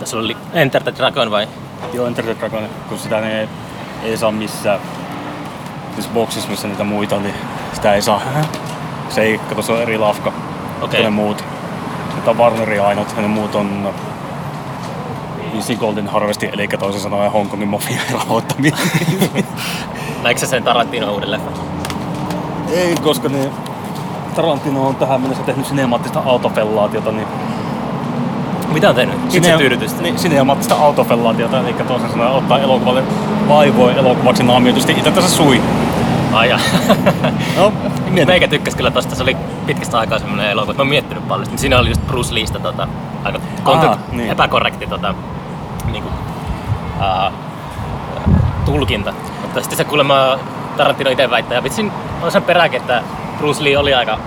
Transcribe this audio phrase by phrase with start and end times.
[0.00, 1.48] Tässä oli Enter the Dragon vai?
[1.92, 3.48] Joo, Enter the Dragon, kun sitä ne
[4.02, 4.80] ei saa missään
[5.94, 7.34] siis boksissa, missä niitä muita oli,
[7.72, 8.20] sitä ei saa.
[9.08, 10.32] Se ei, kato, se on eri lafka
[10.82, 10.88] Okei.
[10.88, 11.44] kuin ne muut.
[12.14, 13.94] Mutta on Warnerin ainut, ja ne muut on
[15.54, 18.76] Easy Golden Harvesti, eli toisin sanoen Hongkongin mafian rahoittamia.
[20.22, 21.52] Näikö sen Tarantino uuden leffan?
[22.72, 23.50] ei, koska ne
[24.34, 27.26] Tarantino on tähän mennessä tehnyt sinemaattista autofellaatiota, niin
[28.72, 29.34] Mitä on tehnyt?
[29.34, 30.02] Itse tyydytystä.
[30.02, 33.02] Niin, sinemaattista autofellaatiota, eli toisin sanoen ottaa elokuvalle
[33.48, 35.60] vaivoi elokuvaksi naamioitusti itse tässä sui.
[36.32, 36.50] Ai.
[37.56, 37.72] No,
[38.04, 38.26] mietin.
[38.26, 39.36] Meikä tykkäs kyllä tosta, se oli
[39.66, 41.46] pitkästä aikaa semmonen elokuva, mä oon miettinyt paljon.
[41.46, 41.58] sitä.
[41.58, 42.88] Siinä oli just Bruce Leestä tota,
[43.24, 44.30] aika kontent, Aha, niin.
[44.30, 45.14] epäkorrekti tota,
[45.92, 46.08] niinku,
[46.98, 47.32] uh,
[48.64, 49.12] tulkinta.
[49.42, 50.38] Mutta sitten se kuulemma
[50.76, 53.02] Tarantino itse väittää, ja vitsin on sen peräkin, että
[53.38, 54.18] Bruce Lee oli aika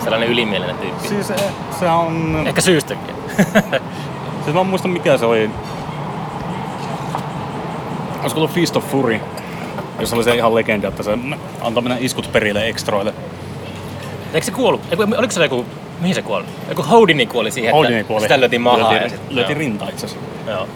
[0.00, 1.08] sellainen ylimielinen tyyppi.
[1.08, 1.36] Siis se,
[1.78, 2.42] se on...
[2.46, 3.21] Ehkä syystäkin.
[4.44, 5.50] Siis mä en muista mikä se oli.
[8.20, 9.20] Olisiko ollut Feast of Fury?
[10.00, 11.18] Jossa oli se ihan legenda, että se
[11.60, 13.14] antoi mennä iskut perille ekstroille.
[14.34, 14.80] Eikö se kuollut?
[14.90, 15.66] Eiku, oliko se joku,
[16.00, 16.44] mihin se kuoli?
[16.68, 18.22] Joku Houdini kuoli siihen, Houdini että kuoli.
[18.22, 18.90] sitä lyötiin mahaan.
[18.90, 20.28] Lyötiin, ja sit, lyötiin rinta itse asiassa.
[20.50, 20.68] Joo.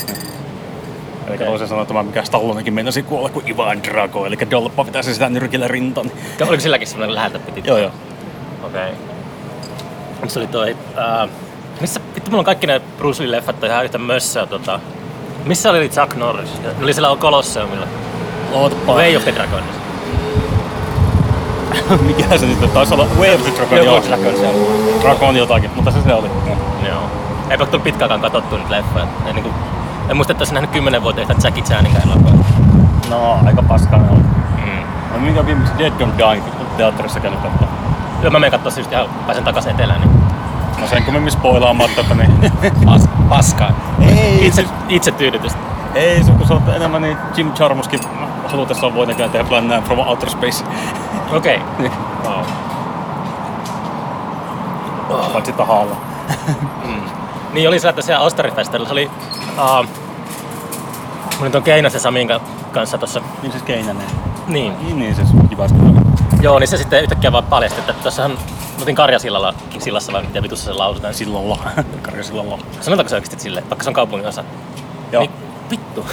[1.27, 1.47] Eli Okei.
[1.47, 5.69] toisin sanoen tämä mikä Stallonenkin meinasi kuolla kuin Ivan Drago, eli Dolppa pitäisi sitä nyrkillä
[5.69, 6.11] rintaan.
[6.49, 7.63] Oliko silläkin semmoinen läheltä piti?
[7.69, 7.91] Joo joo.
[8.63, 8.89] Okei.
[10.19, 10.29] Okay.
[10.29, 10.73] Se oli toi...
[10.73, 11.31] Uh,
[11.81, 14.81] missä, vittu mulla on kaikki ne Bruce Lee-leffat on ihan yhtä mössöä tota...
[15.45, 16.63] Missä oli Chuck Norris?
[16.63, 17.87] Ne oli siellä Colosseumilla.
[18.53, 18.93] Ootapa.
[18.93, 19.81] Way of the Dragonissa.
[22.07, 23.07] mikä se nyt taisi olla?
[23.19, 24.03] Way of the Dragon, joo.
[24.09, 25.01] Dragon se oli.
[25.03, 26.31] Dragon jotakin, mutta se se oli.
[26.89, 27.03] Joo.
[27.51, 29.07] Eipä tullut pitkäänkään katsottu nyt leffoja.
[29.27, 29.55] En, niin kuin,
[30.09, 32.45] en muista, että olisin nähnyt kymmenen vuotta yhtä Jackie Chanin elokuvaa.
[33.11, 34.19] No, aika paskaa ne oli.
[34.19, 34.83] Mm.
[35.13, 36.43] No, minkä viimeksi Dead Don't Die
[36.77, 37.69] teatterissa käynyt katsoa?
[38.23, 40.01] Joo, mä menen katsoa just ihan, pääsen takaisin etelään.
[40.01, 40.26] Niin.
[40.81, 42.53] No sen kummemmin spoilaamatta, että niin...
[42.87, 43.71] Pas, paskaa.
[44.09, 45.59] Ei, Itse, itse tyydytystä.
[45.95, 48.01] Ei, se kun se on enemmän niin Jim Jarmuskin
[48.49, 50.65] halutessaan voi näköjään tehdä Plan 9 from Outer Space.
[51.33, 51.61] Okei.
[51.79, 51.93] Niin.
[52.25, 52.45] Okay.
[55.33, 55.97] Paitsi tahalla.
[57.53, 59.11] Niin oli se, että siellä Ostarifestarilla se oli...
[59.59, 59.87] Uh,
[61.41, 62.41] mä nyt on Keinosen Samin ka-
[62.73, 63.21] kanssa tossa...
[63.43, 64.07] Niin siis Keinänen.
[64.47, 64.73] Niin.
[64.83, 66.01] Niin, niin siis Jyväskylä.
[66.41, 68.39] Joo, niin se sitten yhtäkkiä vaan paljasti, että tossahan...
[68.77, 71.15] Mä otin Karjasillalla, sillassa vai miten vitussa se lausutaan.
[71.15, 71.59] Sillalla.
[72.03, 72.59] Karjasillalla.
[72.81, 74.45] Sanotaanko se oikeasti sille, vaikka se on kaupungin osa?
[75.13, 75.23] Joo.
[75.23, 75.31] Niin,
[75.71, 76.07] vittu.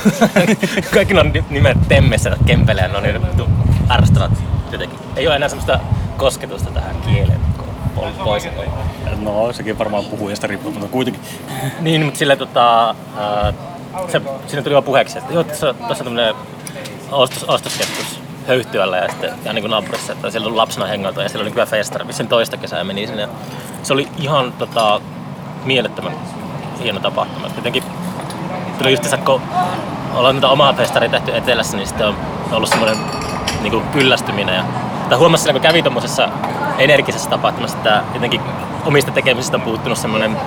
[0.93, 3.47] Kaikki on ni- nimet temmessä ja kempeleä, ne on niin vittu
[3.91, 4.31] ärsyttävät
[4.71, 4.99] jotenkin.
[5.15, 5.79] Ei ole enää semmoista
[6.17, 7.39] kosketusta tähän kieleen
[7.97, 8.47] po- pois.
[9.21, 11.21] No, sekin varmaan puhujasta riippuu, mutta kuitenkin.
[11.79, 13.53] Niin, mutta sille tota, ää,
[14.11, 16.35] se, siinä tuli vaan puheeksi, että joo, tuossa, tuossa on tämmöinen
[17.11, 21.29] ostos, ostoskeskus höyhtyöllä ja sitten ihan niin kuin naapurissa, että siellä on lapsena hengailtu ja
[21.29, 23.29] siellä oli hyvä festari, missä toista kesää meni sinne.
[23.83, 25.01] Se oli ihan tota,
[25.65, 26.13] mielettömän
[26.83, 27.47] hieno tapahtuma.
[27.55, 27.83] Jotenkin
[28.77, 29.41] tuli just kun
[30.13, 32.15] ollaan niitä omaa festaria tehty etelässä, niin sitten on
[32.51, 32.97] ollut semmoinen
[33.61, 34.55] niin kuin kyllästyminen.
[34.55, 34.63] Ja,
[35.09, 36.29] tai huomasi silloin, kun kävi tuommoisessa
[36.77, 38.41] energisessä tapahtumassa, että jotenkin
[38.85, 40.37] omista tekemisistä on puuttunut semmoinen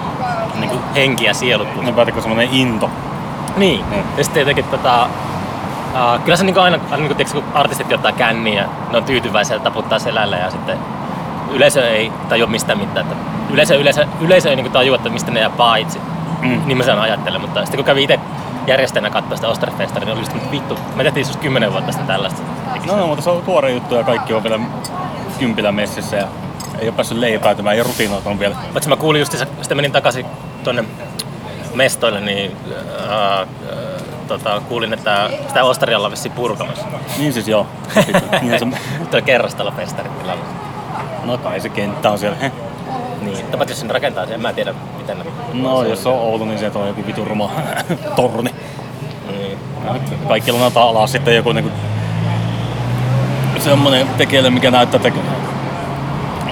[0.61, 1.67] niin kuin henki ja sielu.
[1.83, 2.91] Ne päätäkö semmonen into.
[3.57, 3.85] Niin.
[3.91, 4.03] Mm.
[4.17, 5.09] Ja sitten jotenkin tota,
[5.97, 9.59] uh, kyllä se niinku aina, aina niinku, tiiäks, kun artistit ottaa känniä, ne on tyytyväisiä
[9.59, 10.79] taputtaa selällä ja sitten
[11.53, 13.07] yleisö ei tajua mistään mitään.
[13.07, 13.17] Että
[13.51, 16.01] yleisö, yleisö, yleisö ei niinku tajua, että mistä ne jää paitsi.
[16.43, 16.61] Mm.
[16.67, 18.21] Niin mä sen ajattelen, mutta sitten kun kävi itse
[18.67, 22.07] järjestäjänä katsoa sitä Osterfestaria, niin oli just, että vittu, me tehtiin just kymmenen vuotta sitten
[22.07, 22.43] tällaista.
[22.87, 24.61] No, no, mutta se on tuore juttu ja kaikki on vielä
[25.39, 26.27] kympillä messissä ja
[26.79, 28.57] ei ole päässyt leipäytymään ja rutiinoita on vielä.
[28.73, 30.27] Paitsi mä kuulin just, sitten menin takaisin
[30.65, 30.85] tuonne
[31.75, 32.57] mestoille, niin
[33.09, 33.47] ää,
[34.27, 36.87] tota, kuulin, että sitä Ostaria ollaan vissiin purkamassa.
[37.19, 37.67] Niin siis joo.
[38.41, 38.67] Niinhän se,
[39.11, 40.45] Tuo kerrostalofestari tilalla.
[41.25, 42.37] no kai se kenttä on siellä.
[42.37, 42.53] Heh.
[43.21, 45.25] Niin, tapat jos sen rakentaa sen, en mä tiedä miten ne...
[45.53, 47.51] No, jos se on Oulu, niin sieltä on joku vitun ruma
[48.17, 48.55] torni.
[49.31, 49.59] Niin.
[49.85, 49.95] No,
[50.29, 51.71] Kaikki lainataan alas sitten joku niinku
[53.59, 55.21] semmonen tekijälle, mikä näyttää, että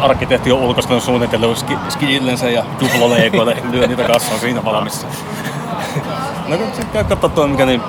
[0.00, 5.06] arkkitehti on ulkoistanut suunnitellut ski, skillensä ja duploleikoille lyö niitä kassaan siinä valmissa.
[6.48, 7.82] No kun sitten käy katsoa tuon, mikä niin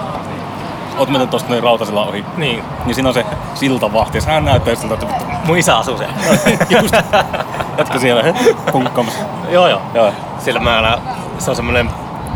[0.97, 2.25] oot mennyt tosta niin rautasella ohi.
[2.37, 2.63] Niin.
[2.85, 5.07] Niin siinä on se siltavahti, sehän näyttää siltä, että
[5.45, 6.13] Mun isä asuu siellä.
[6.81, 6.95] just
[7.77, 8.23] jätkä siellä
[8.71, 9.19] punkkaamassa.
[9.49, 9.81] joo joo.
[9.93, 10.97] Joo, Sillä mä aina,
[11.39, 11.89] se on semmonen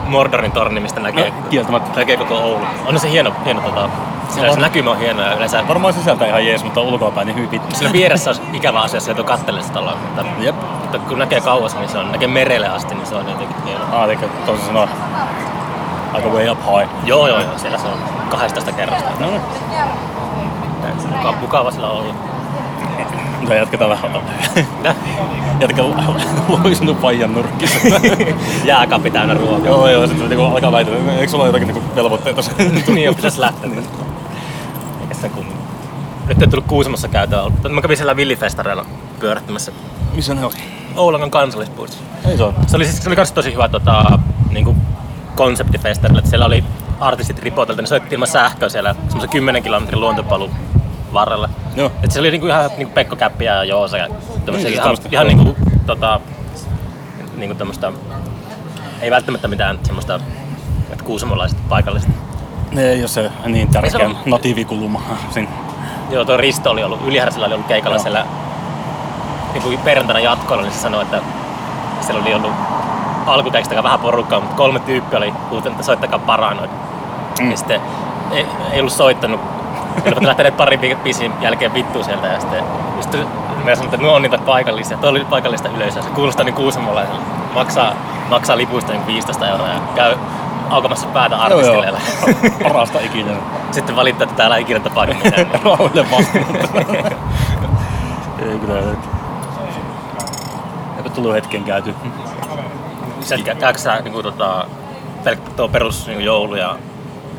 [0.07, 1.99] Mordorin torni, mistä näkee, no, kieltämättä.
[1.99, 2.65] näkee koko Oulu.
[2.85, 3.89] On se hieno, hieno tota,
[4.29, 4.61] sillä No se on.
[4.61, 7.75] näkymä on hieno ja yleensä Varmaan sisältä ihan jees, mutta ulkoapäin niin hyvin vittu.
[7.75, 9.93] sillä vieressä olisi ikävä asia, että kattelee sitä taloa.
[10.05, 10.55] Mutta, Jep.
[10.81, 13.85] mutta kun näkee kauas, niin se on, näkee merelle asti, niin se on jotenkin hieno.
[13.91, 14.07] Ah,
[14.45, 14.89] toisin sanoen
[16.13, 16.89] aika way up high.
[17.05, 19.09] Joo joo joo, siellä se on 12 kerrosta.
[19.19, 19.41] No niin.
[21.11, 22.15] Muka- Mukava sillä on ollut.
[23.39, 24.11] Mutta jatketaan vähän.
[24.77, 24.95] Mitä?
[25.59, 26.15] Jatketaan
[26.63, 27.79] loisunut paijan nurkissa.
[28.65, 29.67] Jääkaappi täynnä ruokaa.
[29.67, 31.13] joo, joo, sitten niinku alkaa väitellä.
[31.13, 32.41] Eikö sulla jotakin niinku velvoitteita
[32.87, 33.69] niin jo pitäisi lähteä.
[35.01, 35.45] Eikä sitä kun...
[36.27, 37.43] Nyt ei tullut Kuusamossa käytöä.
[37.69, 38.85] Mä kävin siellä villifestareilla
[39.19, 39.71] pyörähtämässä
[40.15, 40.53] Missä ne oli?
[40.95, 42.05] Oulangan kansallispuistossa.
[42.29, 42.53] Ei se ole.
[42.67, 44.19] Se oli, siis, se oli kans tosi hyvä tota,
[44.51, 44.75] niinku,
[45.39, 46.19] konseptifestarilla.
[46.19, 46.63] että Siellä oli
[46.99, 50.51] artistit ripotelta, niin soitti ilman sähköä siellä semmoisen 10 kilometrin luontopalun
[51.13, 51.49] varrella.
[51.75, 51.91] Joo.
[52.03, 54.07] Et se oli niinku ihan niinku Pekko Käppiä ja Joosa ja
[54.45, 55.09] tämmöisiä Niin, ihan, tämmöistä.
[55.11, 55.55] ihan niinku,
[55.85, 56.21] tota,
[57.35, 57.91] niinku tämmöistä,
[59.01, 60.19] ei välttämättä mitään semmoista,
[60.91, 62.09] että kuusamolaiset paikalliset.
[62.71, 65.49] Ne ei ole se niin tärkeä se natiivikulma siinä.
[66.09, 68.03] Joo, tuo Risto oli ollut, Ylihärsellä oli ollut keikalla Joo.
[68.03, 68.25] siellä
[69.53, 71.21] niin perjantaina jatkoilla, niin se sanoi, että
[72.01, 72.51] siellä oli ollut
[73.29, 76.69] alkutekstikä vähän porukkaa, mutta kolme tyyppiä oli huutanut, että soittakaa paranoid.
[77.39, 77.51] Mm.
[77.51, 77.81] Ja sitten
[78.31, 79.41] ei, ei ollut soittanut.
[80.05, 82.63] Olivat lähteneet parin viikon biisin jälkeen vittuun sieltä ja sitten,
[82.97, 83.27] ja sitten
[83.65, 84.97] me sanoin, että nuo on niitä paikallisia.
[84.97, 86.03] Tuo oli paikallista yleisöä.
[86.03, 87.19] Se kuulostaa niin kuusamolaiselle.
[87.53, 87.93] Maksaa,
[88.29, 90.15] maksaa lipuista niin 15 euroa ja käy
[90.69, 92.01] aukamassa päätä artistille.
[92.63, 93.31] Parasta ikinä.
[93.71, 95.47] Sitten valittaa, että täällä ei ikinä tapahdu mitään.
[96.11, 96.79] Vastuuta.
[98.39, 98.79] ei kyllä.
[100.97, 101.95] Eipä tullut hetken käyty.
[103.29, 104.65] Sen kä- käykö sä niinku tota,
[105.23, 106.75] pelkkä tuo perus niinku joulu ja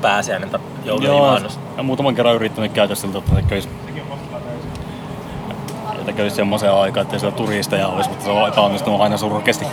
[0.02, 1.38] pääsiäinen tai joulu ja Joo,
[1.76, 3.68] ja muutaman kerran yrittänyt käydä siltä, että se kävisi
[5.98, 9.66] että kävisi semmoiseen aikaan, että ei siellä turisteja olisi, mutta se on epäonnistunut aina surkeasti.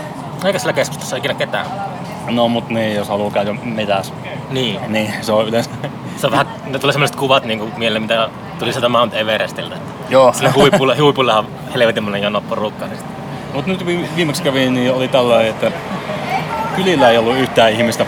[0.45, 1.65] Eikä sillä keskustassa ikinä ketään.
[2.29, 4.13] No mut niin, jos haluaa käydä metäs,
[4.49, 4.79] Niin.
[4.87, 5.69] niin se on yleensä.
[6.17, 8.29] Se on vähän, ne tulee sellaiset kuvat niinku mieleen, mitä
[8.59, 9.75] tuli sieltä Mount Everestiltä.
[10.09, 10.33] Joo.
[10.33, 12.43] Sillä huipulla, huipulla on helvetinmoinen jono.
[12.59, 13.05] Niin sit-
[13.53, 15.71] Mut nyt vi- viimeksi kävin, niin oli tällä, että
[16.77, 18.05] kylillä ei ollut yhtään ihmistä.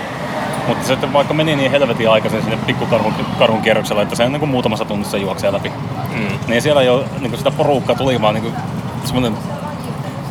[0.68, 4.32] Mutta se, että vaikka meni niin helvetin aikaisin sinne pikkukarhun karhun kierroksella, että se on
[4.32, 5.72] niin kuin muutamassa tunnissa juoksee läpi.
[6.16, 6.28] Mm.
[6.48, 8.56] Niin siellä jo niin kuin sitä porukkaa tuli vaan niin kuin
[9.04, 9.38] semmoinen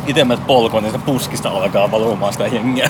[0.07, 2.89] itemmät polko, niin se puskista alkaa valumaan sitä jengiä.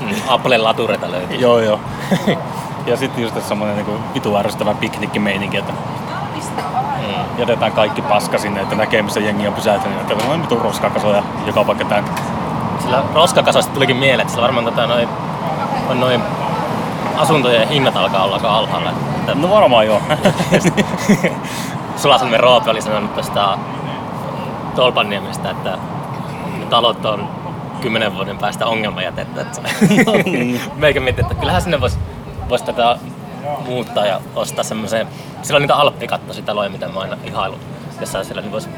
[0.00, 0.08] Mm.
[0.28, 1.36] Applen latureita löytyy.
[1.36, 1.80] joo, joo.
[2.86, 5.72] ja sitten just semmoinen niin vitu ärsyttävä piknikkimeininki, että
[7.04, 7.40] Mm.
[7.40, 10.00] jätetään kaikki paska sinne, että näkee missä jengi on pysähtynyt.
[10.00, 12.10] Että on vitu roskakasoja joka paikka täynnä.
[12.84, 15.08] Sillä roskakasoista tulikin mieleen, että sillä varmaan tota, noin,
[15.88, 16.22] on noin
[17.16, 18.90] asuntojen hinnat alkaa olla aika alhaalla.
[19.16, 20.02] Että No varmaan joo.
[21.96, 23.58] Sulasalmen Roope oli sanonut tuosta
[24.76, 25.78] Tolpanniemestä, että
[26.70, 27.28] talot on
[27.80, 29.40] kymmenen vuoden päästä ongelmajätettä.
[29.40, 29.60] Että
[30.76, 31.98] Meikä mietti, että kyllähän sinne voisi
[32.48, 32.98] vois tätä
[33.66, 35.06] muuttaa ja ostaa semmoisen...
[35.42, 37.60] Siellä on niitä alppikattoisia taloja, mitä mä oon aina ihailut.
[38.00, 38.68] Jossain siellä niin voisi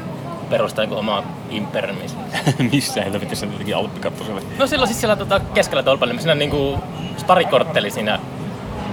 [0.49, 2.05] perustaa joku oma imperiumi.
[2.71, 4.41] Missä helvetissä nyt jotenkin alppikatto se oli?
[4.59, 6.79] No silloin siis siellä tota, keskellä Tolpanniemessä, siinä niinku
[7.27, 8.19] pari kortteli siinä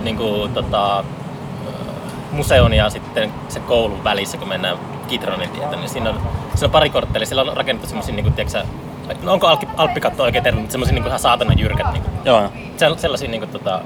[0.03, 1.05] niinku, tota,
[2.33, 4.79] museon ja sitten se koulun välissä, kun mennään
[5.09, 6.17] Kitronin tietä, niin siinä on,
[6.55, 8.65] siinä on pari kortteli, siellä on rakennettu semmosia, niinku, tiiäksä,
[9.23, 11.93] no onko alppi, alppikatto oikein termi, mutta semmosia niinku ihan saatana jyrkät.
[11.93, 12.11] Niinku.
[12.25, 12.51] Joo, joo.
[12.77, 13.81] Sell- Sellaisia niinku tota...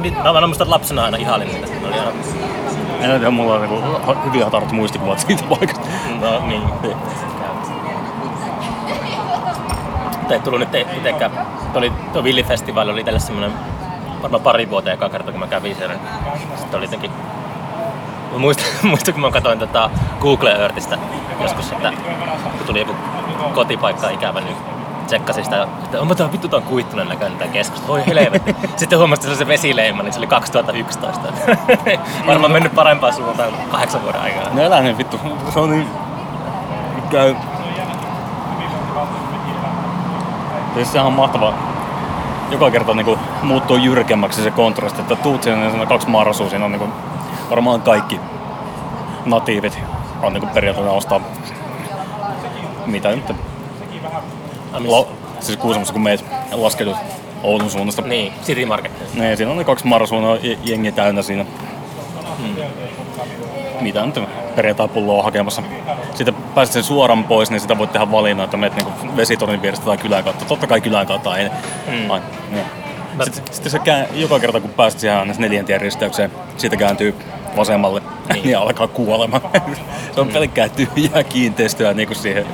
[0.00, 1.66] Nyt, mä, mä muistan, että lapsena aina ihailin niitä.
[1.66, 2.12] Ne oli ihan,
[3.02, 3.82] En tiedä, mulla on niinku
[4.24, 5.88] hyvin hatarat muistikuvat siitä paikasta.
[6.20, 6.62] no niin.
[10.18, 11.30] Mutta ei tullut nyt itsekään.
[11.72, 11.82] Tuo,
[12.12, 13.52] tuo Villifestival oli tälle semmoinen
[14.22, 15.94] varmaan pari vuotta eka kerta, kun mä kävin siellä.
[16.56, 17.10] Sitten oli jotenkin...
[18.32, 18.38] Mä
[18.88, 19.90] muistan, kun mä katsoin tota
[20.20, 20.98] Google Earthistä
[21.42, 21.92] joskus, että
[22.58, 22.94] kun tuli joku
[23.54, 24.56] kotipaikka ikävä, niin
[25.12, 27.88] tsekkasin sitä, että onpa tää vittu on kuittunen näköinen tää keskus.
[27.88, 28.56] Voi helvetti.
[28.76, 31.20] Sitten huomasin, että se oli se vesileima, niin se oli 2011.
[32.26, 34.48] Varmaan mennyt parempaan suuntaan kahdeksan vuoden aikana.
[34.52, 35.20] No älä nyt vittu.
[35.52, 35.88] Se on niin...
[37.10, 37.34] Käy...
[40.74, 41.54] Siis sehän on mahtava.
[42.50, 46.72] Joka kerta niinku muuttuu jyrkemmäksi se kontrasti, että tuut sinne, niin kaksi marsua, siinä on
[46.72, 46.88] niinku
[47.50, 48.20] varmaan kaikki
[49.26, 49.78] natiivit
[50.22, 51.20] on niinku periaatteessa ostaa
[52.86, 53.32] mitä nyt
[54.72, 55.06] La,
[55.40, 56.96] siis Kuusamossa kun meet laskeudut
[57.42, 58.02] Oulun suunnasta.
[58.02, 58.92] Niin, City Market.
[59.14, 59.84] Niin, siinä on ne kaksi
[60.42, 61.44] je- jengi täynnä siinä.
[63.80, 64.20] Mitä nyt
[64.56, 65.62] perjantai-pulloa hakemassa.
[66.14, 69.84] Sitten pääset sen suoraan pois, niin sitä voit tehdä valinnan, että menet niinku vesitornin vierestä
[69.86, 70.44] tai kylän kautta.
[70.44, 71.48] Totta kai kylän kautta ei.
[71.86, 72.10] Mm.
[72.10, 72.64] Ai, niin.
[73.16, 77.14] Mä- Sitten, sitten se kää, joka kerta kun pääset siihen neljäntien risteykseen, siitä kääntyy
[77.56, 78.10] vasemmalle, Niin.
[78.34, 79.40] niin, niin alkaa kuolema.
[80.14, 82.46] se on pelkkää tyhjää kiinteistöä niin kuin siihen,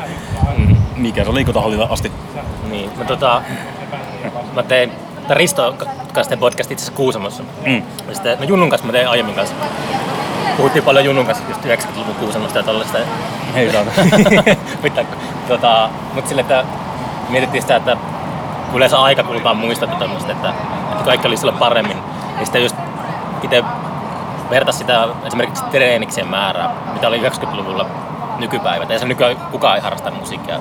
[0.56, 0.76] Mm.
[0.98, 2.12] Mikä se on liikuntahallilla asti.
[2.70, 3.42] Niin, mä tota...
[4.54, 4.92] Mä tein...
[5.30, 5.74] Risto
[6.12, 7.42] kanssa tein podcast itse asiassa Kuusamossa.
[7.66, 7.82] Mm.
[8.08, 9.54] Ja sitten, no Junnun kanssa mä tein aiemmin kanssa.
[10.56, 12.98] Puhuttiin paljon Junnun kanssa just 90-luvun Kuusamosta ja tollaista.
[13.54, 13.90] Hei saada.
[15.48, 16.64] Tota, mut sille, että
[17.28, 17.96] mietittiin sitä, että
[18.74, 20.48] yleensä aika kulutaan muistaa tämmöistä, että,
[20.92, 21.96] että kaikki oli silloin paremmin.
[22.36, 22.76] Niin sitten just
[23.42, 23.64] itse
[24.50, 27.86] vertas sitä esimerkiksi treeniksien määrää, mitä oli 90-luvulla
[28.38, 28.90] nykypäivät.
[28.90, 30.58] Ei se nykyään kukaan ei harrasta musiikkia.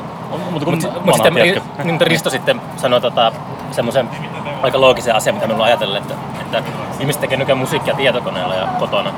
[0.51, 3.31] Mutta kun vanhat mut sitten, niin, mutta Risto sitten sanoi tota,
[3.71, 4.09] semmoisen
[4.63, 6.63] aika loogisen asian, mitä minulla ajatellen, että, että
[6.99, 9.11] ihmiset tekee nykyään musiikkia tietokoneella ja kotona.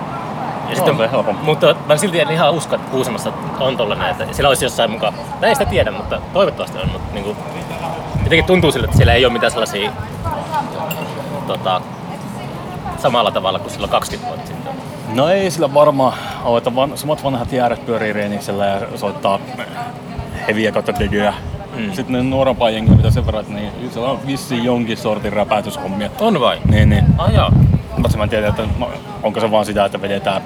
[0.69, 1.43] Ja sitten, se helpompi.
[1.43, 5.13] mutta mä silti en ihan usko, että Kuusamossa on tollanen, että siellä olisi jossain mukaan,
[5.41, 7.37] tai ei sitä tiedä, mutta toivottavasti on, mutta niin kuin,
[8.23, 9.91] jotenkin tuntuu siltä, että siellä ei ole mitään sellaisia
[11.47, 11.81] tota,
[12.97, 14.88] samalla tavalla kuin silloin 20 vuotta sitten.
[15.13, 16.13] No ei sillä varmaan
[16.43, 19.39] ole, että van, samat vanhat jääret pyörii Reeniksellä ja soittaa
[20.47, 21.33] heviä kautta dedyä.
[21.75, 21.91] Mm.
[21.93, 26.09] Sitten ne nuorempaa jengiä, mitä sen verran, niin, se on vissiin jonkin sortin räpätyshommia.
[26.19, 26.57] On vai?
[26.65, 27.05] Niin, niin.
[27.17, 27.51] Ah joo.
[27.97, 28.63] Mutta mä en tiedä, että
[29.23, 30.41] onko se vaan sitä, että vedetään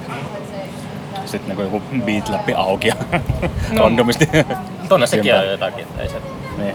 [1.24, 2.94] sitten niin joku beat läpi auki ja
[3.72, 3.82] No.
[3.82, 4.28] randomisti.
[4.88, 6.22] Tonne sekin on jotakin, ei se...
[6.58, 6.74] niin.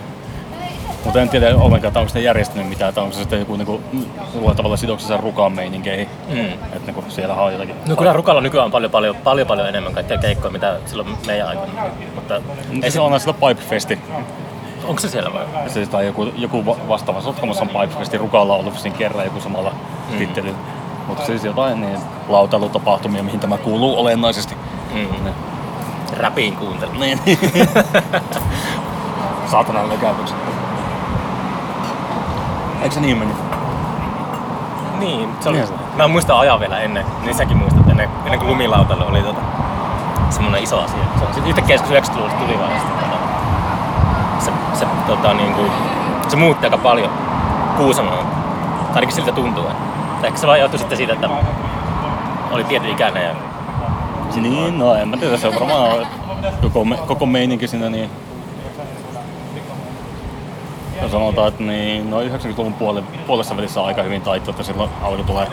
[1.05, 3.81] Mutta en tiedä ollenkaan, että onko sitä järjestänyt mitään, että onko se sitten joku niinku,
[4.35, 6.09] jollain tavalla sidoksissa rukaan meininkeihin.
[6.29, 6.45] Mm.
[6.49, 7.75] Että niinku, siellä on jotakin.
[7.87, 11.47] No kyllä Rukalla nykyään on paljon, paljon, paljon, paljon enemmän kaikkia keikkoja, mitä silloin meidän
[11.47, 11.67] aikana.
[12.15, 12.41] Mutta ei
[12.83, 13.99] Ei se, on sillä Pipe Festi.
[14.87, 15.43] onko se siellä vai?
[15.67, 19.39] Se, tai joku, joku va- vastaava Sotkamossa on Pipe Festi Rukalla ollut siinä kerran joku
[19.41, 19.71] samalla
[20.11, 20.17] Mm.
[20.17, 20.57] tittelyllä.
[21.07, 24.55] Mutta siis jotain niin lautailutapahtumia, mihin tämä kuuluu olennaisesti.
[24.93, 25.23] Mm.
[25.23, 25.31] Ne.
[26.17, 26.91] Räpiin kuuntelu.
[26.99, 27.19] Niin.
[29.51, 30.37] Saatana lekäytykset.
[32.81, 33.31] Eikö se niin meni?
[34.99, 35.69] Niin, se oli, Niin.
[35.97, 39.41] mä muistan ajan vielä ennen, niin säkin muistat, ennen, ennen kuin lumilautailu oli tota,
[40.29, 40.99] semmoinen iso asia.
[41.19, 43.17] Se, sitten yhtäkkiä joskus 90-luvulla tuli vaan ja sitten, tota,
[44.39, 45.71] se, se, tota, niin kuin,
[46.27, 47.09] se muutti aika paljon
[47.77, 48.23] Kuusamoa.
[48.95, 49.63] Ainakin siltä tuntuu.
[49.67, 51.29] että- Ehkä se vaan johtui sitten siitä, että
[52.51, 53.35] oli tietyn ikäinen ja
[54.35, 56.07] Niin, no en mä tiedä, se on varmaan
[56.61, 58.09] koko, me, koko meininki siinä niin...
[61.11, 65.47] Sanotaan, että niin, no 90-luvun puole, puolessa välissä aika hyvin taittu, että silloin alkoi tulee...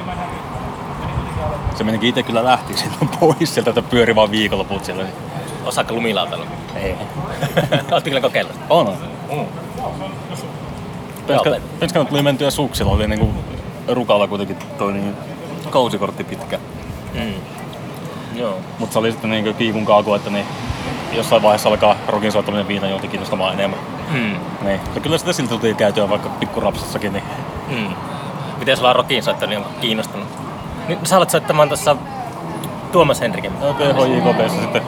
[1.74, 5.04] Se menikin itse kyllä lähti silloin pois sieltä, että pyöri vaan viikonloput siellä.
[5.64, 6.44] osaako lumilautailu.
[6.74, 6.94] Ei.
[7.92, 8.56] Ootte kyllä kokeillut.
[8.70, 8.96] On.
[9.32, 9.46] Mm.
[11.26, 13.34] Penska, Joo, Penska tuli mentyä suksilla, oli niinku
[13.88, 15.14] rukalla kuitenkin toi niin
[15.70, 16.58] kausikortti pitkä.
[17.14, 17.34] Mm.
[18.34, 18.58] Joo.
[18.78, 20.46] Mutta se oli sitten niinku kiikun kaaku, että niin
[21.12, 23.78] jossain vaiheessa alkaa rokin soittaminen viinajuonti kiinnostamaan enemmän.
[24.10, 24.36] Mm.
[24.62, 24.80] Niin.
[24.94, 27.24] No kyllä sitä silti tuli käytyä vaikka pikkurapsassakin, niin
[27.70, 27.94] Mm.
[28.58, 30.28] Miten sulla on rockin soitto niin onko kiinnostunut?
[30.88, 31.96] Nyt sä alat soittamaan tuossa
[32.92, 33.52] Tuomas Henrikin.
[33.60, 34.82] no THJKPssä sitten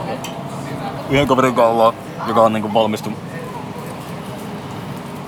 [1.10, 1.92] yhden kaverin kanssa,
[2.26, 3.18] joka on niinku valmistunut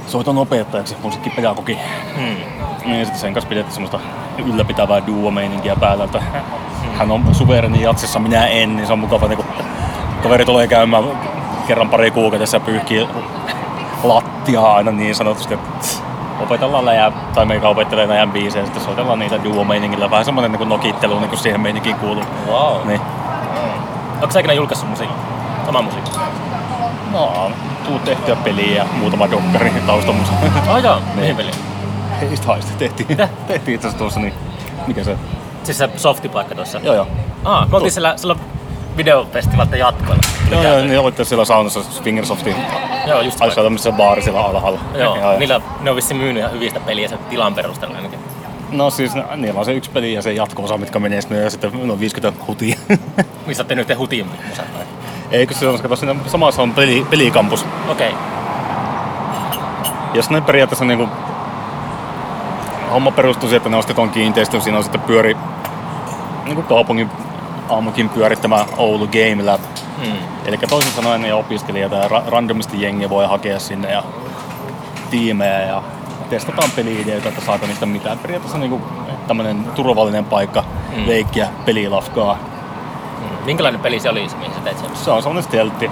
[0.07, 1.79] soiton opettajaksi, musiikkipedagogi.
[2.17, 2.37] Mm.
[2.85, 4.01] Niin sitten sen kanssa pidettiin semmoista
[4.47, 6.23] ylläpitävää duo-meininkiä päällä, että
[6.99, 9.47] hän on suvereni jatsissa, minä en, niin se on mukava, niin kun
[10.23, 11.05] kaveri tulee käymään
[11.71, 13.09] kerran pari kuukaudessa ja pyyhkii
[14.03, 15.87] lattiaa aina niin sanotusti, että
[16.41, 21.19] opetellaan läjää, tai meikä opettelee läjän biisejä, sitten soitellaan niitä duo-meiningillä, vähän semmoinen niin nokittelu,
[21.21, 22.23] niin kuin siihen meininkiin kuuluu.
[22.47, 22.87] Wow.
[22.87, 23.01] Niin.
[24.15, 25.19] Onko sä ikinä julkaissut musiikkia?
[25.69, 26.11] Oma musiikki?
[27.13, 27.51] No,
[27.87, 30.33] tuu tehtyä peliä ja muutama dokkari taustamusa.
[30.71, 31.37] Oh joo, mihin Niin.
[31.37, 31.55] peliin?
[32.21, 33.07] Heistä haisti, tehtiin.
[33.09, 33.29] Mitä?
[33.49, 34.35] tehtiin itse asiassa tuossa, niin
[34.87, 35.17] mikä se?
[35.63, 36.79] Siis se softipaikka tuossa.
[36.83, 37.07] Joo joo.
[37.45, 38.37] Ah, me oltiin siellä, siellä
[38.97, 40.23] videofestivaalta jatkoilla.
[40.51, 42.57] Joo, joo, niin olitte siellä saunassa Fingersoftin
[43.07, 43.55] Joo, just Ai vaikka.
[43.55, 44.81] se on tämmöisessä baari siellä alhaalla.
[44.95, 48.19] Joo, Joo, niillä, ne on vissiin myynyt ihan hyvistä peliä sen tilan perusteella ainakin.
[48.73, 51.51] No siis no, niillä on se yksi peli ja se jatko-osa, mitkä menee sinne ja
[51.51, 52.77] sitten no 50 hutia.
[53.47, 54.85] Missä te nyt te hutiin musat vai?
[55.31, 57.67] Eikö se on, kato siinä samassa on peli, pelikampus.
[57.89, 58.09] Okei.
[58.09, 58.21] Okay.
[60.15, 61.09] Jos ne periaatteessa niinku
[62.93, 65.37] homma perustuu siihen, että ne ostetaan kiinteistön, siinä on sitten pyöri
[66.45, 67.11] niinku kaupungin
[67.71, 69.61] aamukin pyörittämä Oulu Game Lab.
[70.07, 70.13] Mm.
[70.45, 74.03] Eli toisin sanoen ne opiskelijat ja ra- randomisti jengi voi hakea sinne ja
[75.11, 75.83] tiimejä ja
[76.31, 78.19] testataan peli-ideoita, että saako niistä mitään.
[78.19, 78.81] Periaatteessa niinku
[79.27, 80.65] tämmönen turvallinen paikka
[80.97, 81.07] Mm.
[81.07, 82.35] leikkiä pelilafkaa.
[83.21, 83.45] Mm.
[83.45, 84.91] Minkälainen peli se oli, se, mihin sä teit sen?
[84.97, 85.91] Se on semmonen stealthi,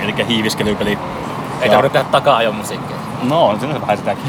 [0.00, 0.98] eli hiiviskelypeli.
[1.60, 2.96] Ei Ja- tarvitse tehdä takaa musiikkia.
[3.22, 4.24] No on siinä vähän sitäkin.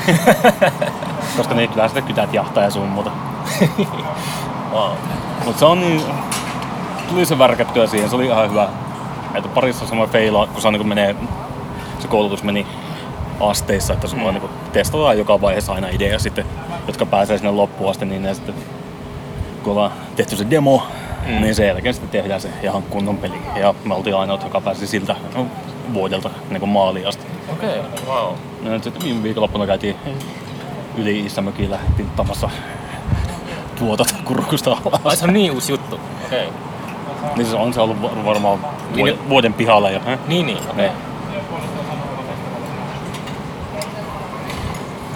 [1.37, 3.11] Koska ne kyllä sitä kytät jahtaa ja sun muuta.
[4.73, 4.91] wow.
[5.45, 6.01] Mutta se on niin...
[7.09, 8.69] Tuli se värkättyä siihen, se oli ihan hyvä.
[9.35, 11.15] Että parissa semmoinen feila, kun se, niin menee,
[11.99, 12.67] se koulutus meni
[13.39, 14.39] asteissa, että sulla mm.
[14.39, 16.45] niin testataan joka vaiheessa aina idea sitten,
[16.87, 18.55] jotka pääsee sinne loppuun asti, niin ne sitten
[19.63, 20.83] kun ollaan tehty se demo,
[21.25, 21.41] Mm.
[21.41, 23.41] niin sen jälkeen sitten tehdään se ihan kunnon peli.
[23.55, 25.45] Ja me oltiin ainoat, joka pääsi siltä no,
[25.93, 27.25] vuodelta niin maaliin asti.
[27.51, 28.05] Okei, okay.
[28.07, 28.33] wow.
[28.61, 29.95] Nyt sitten viime viikonloppuna käytiin
[30.97, 32.49] yli Isämökillä tinttamassa
[33.79, 35.01] tuotat kurkusta alas.
[35.05, 35.99] Ai se on niin uusi juttu.
[36.25, 36.47] Okei.
[36.47, 36.59] Okay.
[37.35, 39.99] Niin se on se ollut var- varmaan Niin vuoden, vuoden pihalla jo.
[40.05, 40.17] Hä?
[40.27, 40.57] Niin, niin.
[40.57, 40.75] Okay.
[40.75, 40.91] Ne.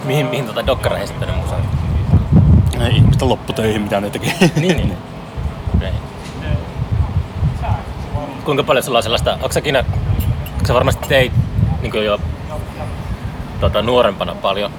[0.06, 1.60] Mihin, mihin tota dokkareihin sitten ne musat?
[2.82, 4.34] Ei ihmisten lopputöihin, mitä ne tekee.
[4.56, 4.98] Niin, niin.
[5.76, 5.92] Okei.
[8.46, 9.80] kuinka paljon sulla on sellaista, onko sä ikinä,
[10.54, 11.34] onko sä varmasti teit
[11.82, 12.20] niin jo
[13.60, 14.72] tota, nuorempana paljon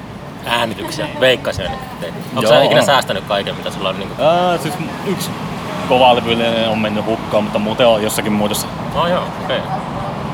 [0.47, 2.15] äänityksiä, veikkasin että teit.
[2.37, 4.27] Onko sä ikinä säästänyt kaiken, mitä sulla on niin kuin...
[4.27, 4.75] Ää, siis
[5.07, 5.31] yksi
[5.91, 9.59] kova levyllinen on mennyt hukkaan, mutta muuten on jossakin muodossa, Oh joo, okei.
[9.59, 9.71] Okay.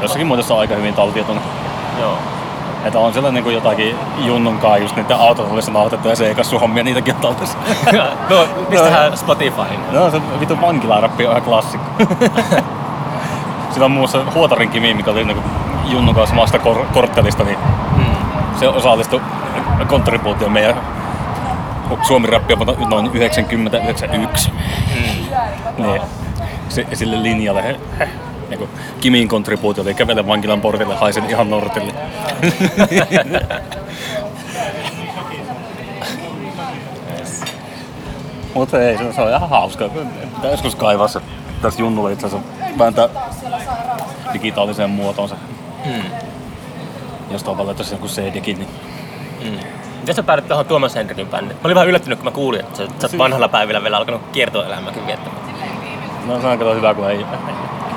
[0.02, 1.42] jossakin muodossa aika hyvin taltiotunut.
[2.00, 2.18] Joo.
[2.84, 7.58] Että on siellä niinku jotakin junnunkaan just niiden autotallissa nauhoitettuja seikassuhommia, niitäkin on taltissa.
[8.30, 8.36] no,
[8.68, 9.80] mistähän Spotifyin?
[9.92, 11.90] No se vitu vankilarappi on ihan klassikko.
[13.70, 15.42] Sillä on muun muassa Huotarin Kimi, mikä oli niinku
[15.84, 17.58] Junnun kanssa samasta kor- korttelista, niin
[17.96, 18.04] Mm.
[18.58, 19.20] se osallistui
[19.88, 20.74] kontribuutioon meidän
[22.02, 24.50] Suomi rappia vuonna noin 90-91.
[25.78, 26.02] Niin,
[26.68, 28.08] se, sille linjalle he, he,
[28.48, 28.68] niin
[29.00, 31.92] Kimin kontribuutio oli kävele vankilan portille, haisen ihan nortille.
[38.54, 39.88] Mutta ei, se, se on ihan hauska.
[40.34, 41.20] Pitää joskus kaivaa se
[41.62, 43.08] tässä junnulle itse asiassa vääntää
[44.32, 45.36] digitaaliseen muotoonsa.
[45.84, 46.02] Mm.
[47.30, 48.68] Jos tavallaan tosiaan joku CD-kin, niin
[49.44, 49.58] Mm.
[50.00, 51.56] Miten sä päädyt tuohon Tuomas Henrikin bändiin?
[51.56, 54.22] Mä olin vähän yllättynyt, kun mä kuulin, että sä, sä oot vanhalla päivillä vielä alkanut
[54.32, 55.45] kiertoelämäkin viettämään.
[56.26, 57.26] No se on kyllä hyvä, kun ei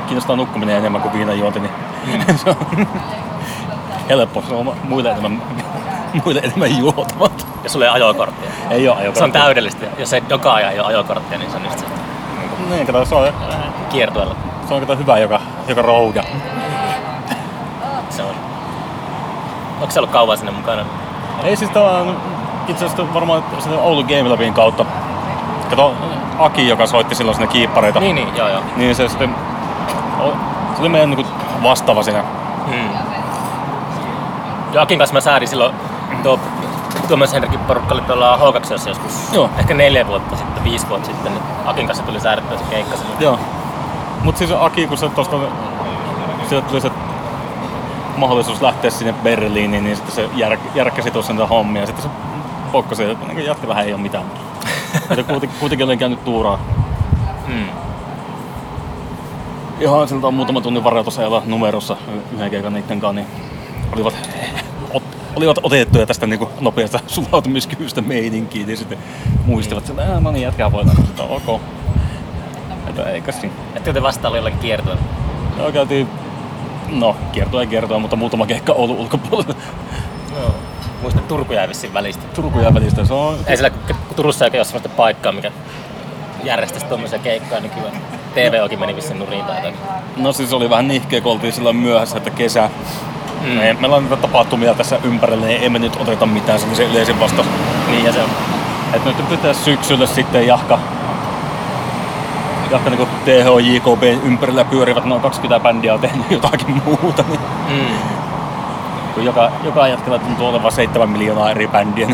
[0.07, 1.71] kiinnostaa nukkuminen enemmän kuin viinajuonti, niin
[2.39, 2.87] se on
[4.09, 4.43] helppo.
[4.47, 5.41] Se on muille enemmän,
[6.25, 7.47] muille enemmän juotavat.
[7.63, 8.49] Ja sulla ei ajokorttia.
[8.69, 9.19] Ei oo ajokorttia.
[9.19, 9.85] Se on täydellistä.
[9.97, 11.85] Jos ei joka ajan ei ole ajokorttia, niin se on just se
[12.69, 13.33] Niin, kato, se on,
[13.89, 14.35] kiertueella.
[14.67, 16.23] se on kato hyvä, joka, joka rouda.
[18.09, 18.35] Se on.
[19.81, 20.85] Onko se ollut kauan sinne mukana?
[21.43, 22.17] Ei siis tavallaan,
[22.67, 23.43] itse asiassa varmaan
[23.79, 24.85] Oulun Game Labin kautta.
[25.69, 25.93] Kato,
[26.39, 27.99] Aki, joka soitti silloin sinne kiippareita.
[27.99, 28.61] Niin, niin, joo, joo.
[28.75, 29.35] Niin se sitten,
[30.75, 31.31] se oli meidän niinku
[31.63, 32.23] vastaava siinä.
[32.67, 32.89] Mm.
[34.73, 35.75] Ja Akin kanssa mä säädin silloin
[36.23, 36.39] tuo
[37.07, 39.49] Tuomas Henrikin porukka oli tuolla h joskus Joo.
[39.57, 43.21] ehkä neljä vuotta sitten, viisi vuotta sitten, niin Akin kanssa tuli säädettyä se keikka silloin.
[43.21, 43.39] Joo.
[44.23, 45.37] Mut siis Aki, kun se tosta,
[46.49, 46.91] sieltä tuli se
[48.17, 51.85] mahdollisuus lähteä sinne Berliiniin, niin sitten se jär, järkkäsi tuossa niitä hommia.
[51.85, 52.09] Sitten se
[52.71, 54.25] pokkasi, että niin vähän ei ole mitään.
[54.95, 56.59] Että kuitenkin, kuitenkin olen käynyt tuuraa.
[57.47, 57.65] Mm.
[59.79, 61.97] Ihan siltä on muutama tunnin varoitusajalla numerossa
[62.33, 63.27] yhden keikan niitten kanssa, niin
[63.93, 64.13] olivat,
[64.93, 65.03] ot,
[65.35, 68.97] olivat otettuja tästä niin kuin nopeasta sulautumiskyvystä meininkiin, niin sitten
[69.45, 71.61] muistivat, että "Ää, no niin, jätkää voidaan, että ok.
[72.87, 73.55] Että eikä siinä.
[73.75, 75.03] Ettekö te vastaalla jollakin kiertueella?
[75.57, 76.07] Joo, käytiin,
[76.89, 79.55] no kiertoa ei kertoa, mutta muutama keikka Oulun ulkopuolella.
[81.07, 82.23] Että Turku jäi vissiin välistä.
[82.35, 83.37] Turku ja välistä, se on...
[83.47, 85.51] Ei sillä, kun Turussa ei ole sellaista paikkaa, mikä
[86.43, 87.89] järjestäisi tuommoisia keikkoja, niin kyllä
[88.33, 89.79] TVOkin meni vissiin nurin tai jotakin.
[90.17, 92.69] No siis oli vähän nihkeä, kun oltiin silloin myöhässä, että kesä.
[93.41, 93.47] Mm.
[93.47, 97.47] Me, meillä on niitä tapahtumia tässä ympärillä, niin emme nyt oteta mitään sellaisen yleisin vastaus.
[97.87, 98.29] Niin, ja se on.
[98.93, 100.79] Et nyt pitäisi syksyllä sitten jahka,
[102.71, 107.23] jahka niin THJKB ympärillä pyörivät noin 20 bändiä on tehnyt jotakin muuta.
[107.29, 108.18] Niin Mm.
[109.19, 112.07] Kun joka, joka jätkellä tuntuu olevan 7 miljoonaa eri bändiä.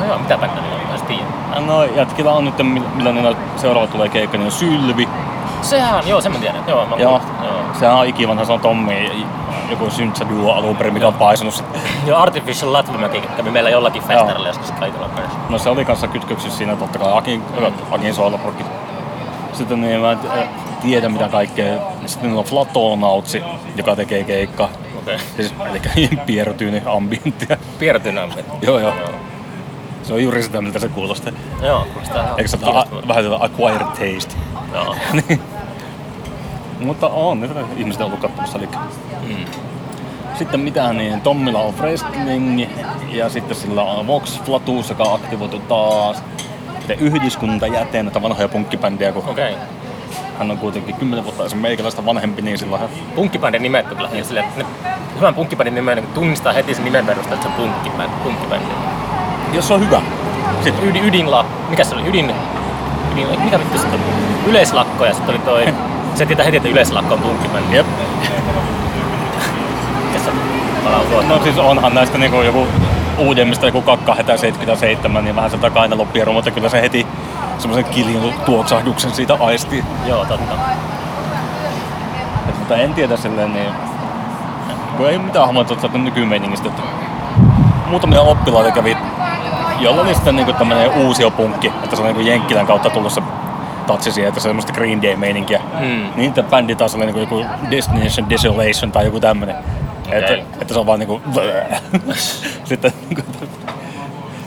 [0.00, 1.60] No joo, mitä bändä niillä on, mä tiedä.
[1.66, 2.54] no jätkillä on nyt,
[2.94, 5.08] millä niillä seuraava tulee keikka, niin on Sylvi.
[5.62, 6.64] Sehän, joo, sen mä tiedän.
[6.66, 7.20] Joo, mä Joo.
[7.42, 7.54] joo.
[7.80, 9.26] Sehän on ikivanha, se on Tommi,
[9.70, 11.80] joku syntsä duo alun perin, mikä on paisunut sitten.
[12.06, 15.38] Joo, Artificial Latvimäki kävi meillä jollakin festarilla joskus kaikilla kanssa.
[15.48, 17.42] No se oli kanssa kytköksissä siinä totta kai Akin,
[17.90, 18.64] Akin sooloprokki.
[19.52, 20.18] Sitten niin mä en
[20.82, 21.74] tiedä mitä kaikkea.
[22.06, 23.42] Sitten niillä on Flatonautsi,
[23.76, 24.68] joka tekee keikka.
[25.04, 25.18] Okei.
[25.36, 25.54] Siis,
[25.96, 27.56] eli piertyyni ambienttia.
[27.78, 28.44] Piirtynämpi.
[28.62, 28.94] joo joo.
[30.02, 31.32] Se on juuri sitä, miltä se kuulostaa.
[31.62, 34.34] Joo, kuulostaa Eikö se ole vähän tätä acquired taste?
[34.72, 34.96] Joo.
[35.28, 35.40] Niin.
[36.80, 38.58] Mutta on, niitä ihmiset on ollut katsomassa.
[38.58, 38.68] Eli.
[39.28, 39.44] Mm.
[40.38, 42.66] Sitten mitä niin, Tommilla on wrestling
[43.12, 46.22] ja sitten sillä on Vox Flatus, joka on aktivoitu taas.
[46.78, 49.28] Sitten yhdyskuntajäteen, näitä vanhoja punkkibändejä, kun.
[49.28, 49.54] Okay.
[50.38, 54.08] Hän on kuitenkin 10 vuotta sen meikäläistä vanhempi, niin sillä on Punkkibändin nimet on kyllä
[54.12, 54.66] ihan silleen, että ne,
[55.16, 58.16] hyvän punkkibändin nimen niin tunnistaa heti sen nimen perusteella, että se on punkkibändi.
[58.22, 58.64] punkkibändi.
[59.52, 60.02] jos se on hyvä.
[60.64, 62.08] Sitten Ydin, ydinla, mikä se oli?
[62.08, 62.34] Ydin,
[63.12, 64.00] ydin mikä vittu se oli?
[64.46, 65.74] Yleislakko ja sitten oli toi,
[66.14, 67.76] se tietää heti, että yleislakko on punkkibändi.
[67.76, 67.86] Jep.
[71.28, 72.66] No siis onhan näistä niinku joku
[73.18, 77.06] uudemmista joku kakka hätä 77, niin vähän sieltä kainaloppieru, mutta kyllä se heti
[77.58, 79.84] semmoisen kiljun tuoksahduksen siitä aistii.
[80.06, 80.54] Joo, totta.
[82.48, 83.72] Et, mutta en tiedä silleen niin...
[84.96, 86.68] Kun ei mitään havaintoa tuolta nykymeiningistä.
[86.68, 86.82] Että
[87.86, 88.96] muutamia oppilaita kävi,
[89.80, 93.22] jolla oli sitten niinku tämmönen uusiopunkki, että se on niinku Jenkkilän kautta tullut se
[93.86, 95.60] tatsi siihen, että se on semmoista Green Day-meininkiä.
[95.80, 96.08] Mm.
[96.16, 99.56] Niin tämä bändi taas oli niinku joku Destination Desolation tai joku tämmönen.
[100.06, 100.18] Okei.
[100.18, 101.22] Että, että se on vaan niinku...
[102.64, 103.22] sitten niinku,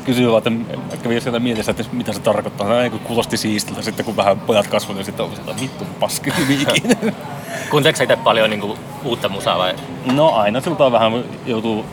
[0.08, 0.43] kysyy vaan,
[0.74, 2.84] että kävi sieltä mielessä, että mitä se tarkoittaa.
[2.84, 3.82] Ei, kun kuulosti siistiltä.
[3.82, 6.96] Sitten kun vähän pojat kasvoivat, niin sitten on sieltä vittu paski ikinä.
[7.72, 9.76] Kuunteleeko sä itse paljon niinku uutta musaa vai?
[10.12, 11.86] No aina siltä vähän joutuu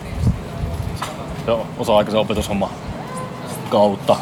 [1.47, 2.69] jo osa-aikaisen opetushomma
[3.69, 4.15] kautta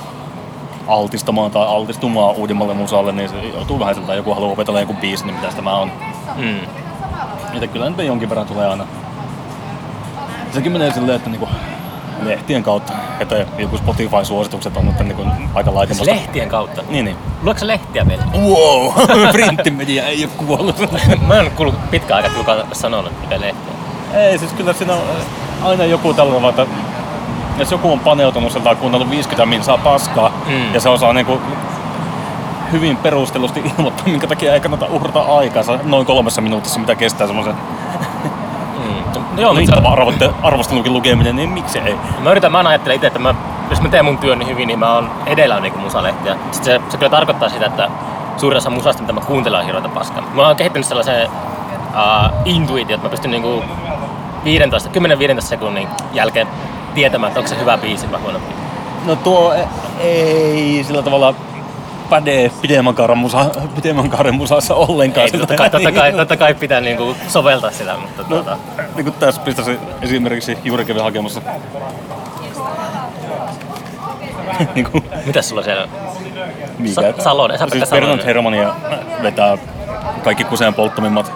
[0.88, 5.26] altistamaan tai altistumaan uudemmalle musalle, niin se joutuu vähän siltä, joku haluaa opetella joku biisi,
[5.26, 5.92] niin mitä tämä on.
[6.36, 6.60] Mm.
[7.52, 8.88] Niitä kyllä nyt jonkin verran tulee aina.
[10.54, 11.50] Sekin menee silleen, että niinku
[12.26, 16.12] lehtien kautta, että joku Spotify-suositukset on nyt niinku aika laitemasta.
[16.12, 16.82] Lehtien kautta?
[16.90, 17.18] Niin, niin.
[17.44, 18.24] Luetko lehtiä vielä?
[18.38, 18.94] Wow!
[19.32, 20.76] Printtimedia ei ole kuollut.
[21.28, 23.74] Mä en kuullut pitkään aikaa, kukaan on sanonut mikä lehtiä.
[24.14, 25.02] ei, siis kyllä siinä on
[25.64, 26.66] aina joku tällainen, että
[27.58, 30.74] jos joku on paneutunut sieltä ja kuunnellut 50 minsaa paskaa Mm.
[30.74, 31.42] ja se osaa niinku
[32.72, 37.54] hyvin perustellusti ilmoittaa, minkä takia ei kannata uhrata aikansa noin kolmessa minuutissa, mitä kestää semmoisen
[37.54, 37.83] Mm.
[39.36, 41.96] No, joo, mutta se, arvotte- arvostelukin lukeminen, niin miksi ei?
[42.20, 43.36] mä yritän, mä ajattelen itse, että mä,
[43.70, 46.36] jos mä teen mun työn niin hyvin, niin mä oon edellä niinku musalehtiä.
[46.52, 47.90] Sitten se, se kyllä tarkoittaa sitä, että
[48.38, 50.24] suurin osa musasta, mitä mä kuuntelen, on hirveätä paskaa.
[50.34, 53.64] Mä oon kehittänyt sellaisen uh, intuition, että mä pystyn niinku
[54.44, 54.90] 15,
[55.38, 56.48] 10-15 sekunnin jälkeen
[56.94, 58.64] tietämään, että onko se hyvä biisi vai huono biisi.
[59.06, 59.68] No tuo e-
[60.00, 61.34] ei sillä tavalla
[62.10, 65.28] päde pidemmän kaaren, musa, pidemmän kaaren musassa ollenkaan.
[65.34, 68.58] Ei, totta kai, totta kai, totta kai pitää niinku soveltaa sitä, mutta No, tuota,
[68.96, 71.42] niin kuin tässä pistäisi esimerkiksi juuri kävin hakemassa.
[74.76, 75.88] niin kuin, mitäs sulla siellä?
[76.78, 76.94] mikä?
[76.94, 78.10] Sa- Salonen, Esa-Pekka siis Salonen.
[78.10, 78.74] Bernard Hermania
[79.24, 79.58] vetää
[80.24, 81.32] kaikki kuseen polttamimmat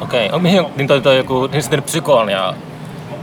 [0.00, 0.38] Okei, okay.
[0.40, 2.54] mihin, niin toi, toi joku, niin sitten Psykoon ja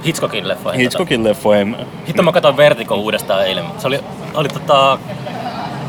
[0.06, 0.82] Hitchcockin leffoihin.
[0.82, 1.74] Hitchcockin leffojen.
[1.74, 1.86] Tota.
[2.08, 3.66] Hitto mä katsoin Vertigo uudestaan eilen.
[3.78, 4.00] Se oli,
[4.34, 4.98] oli tota...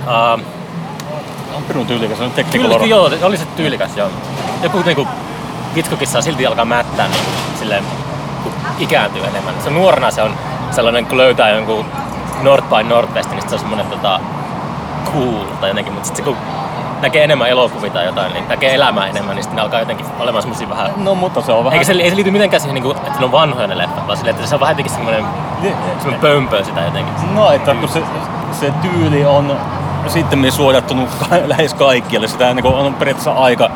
[0.06, 0.40] Uh,
[1.56, 2.86] On pirun tyylikäs, se on kyllä, Technicolor.
[2.86, 4.08] joo, oli se tyylikäs, joo.
[4.62, 5.08] Joku niinku
[5.76, 7.22] Hitchcockissa silti alkaa mättää niin
[7.58, 7.84] silleen,
[8.42, 9.54] kun ikääntyy enemmän.
[9.64, 10.34] Se nuorena se on
[10.70, 11.86] sellainen, kun löytää jonkun
[12.42, 14.20] North by Northwest, niin se on semmonen tota,
[15.12, 16.36] cool tai jotenkin, mutta sitten kun
[17.02, 20.42] näkee enemmän elokuvia tai jotain, niin näkee elämää enemmän, niin sitten ne alkaa jotenkin olemaan
[20.42, 20.92] semmosia vähän...
[20.96, 21.72] No mutta se on vähän...
[21.78, 24.16] Eikä se, ei se liity mitenkään siihen, niinku, että ne on vanhoja ne leffat, vaan
[24.16, 25.24] silleen, että se on vähän jotenkin semmoinen,
[25.98, 27.34] semmoinen pömpö sitä jotenkin.
[27.34, 28.02] No, että kun se,
[28.60, 29.56] se tyyli on
[30.08, 32.28] sitten suojattunut ka- lähes kaikkialle.
[32.28, 33.70] Sitä niin on periaatteessa aika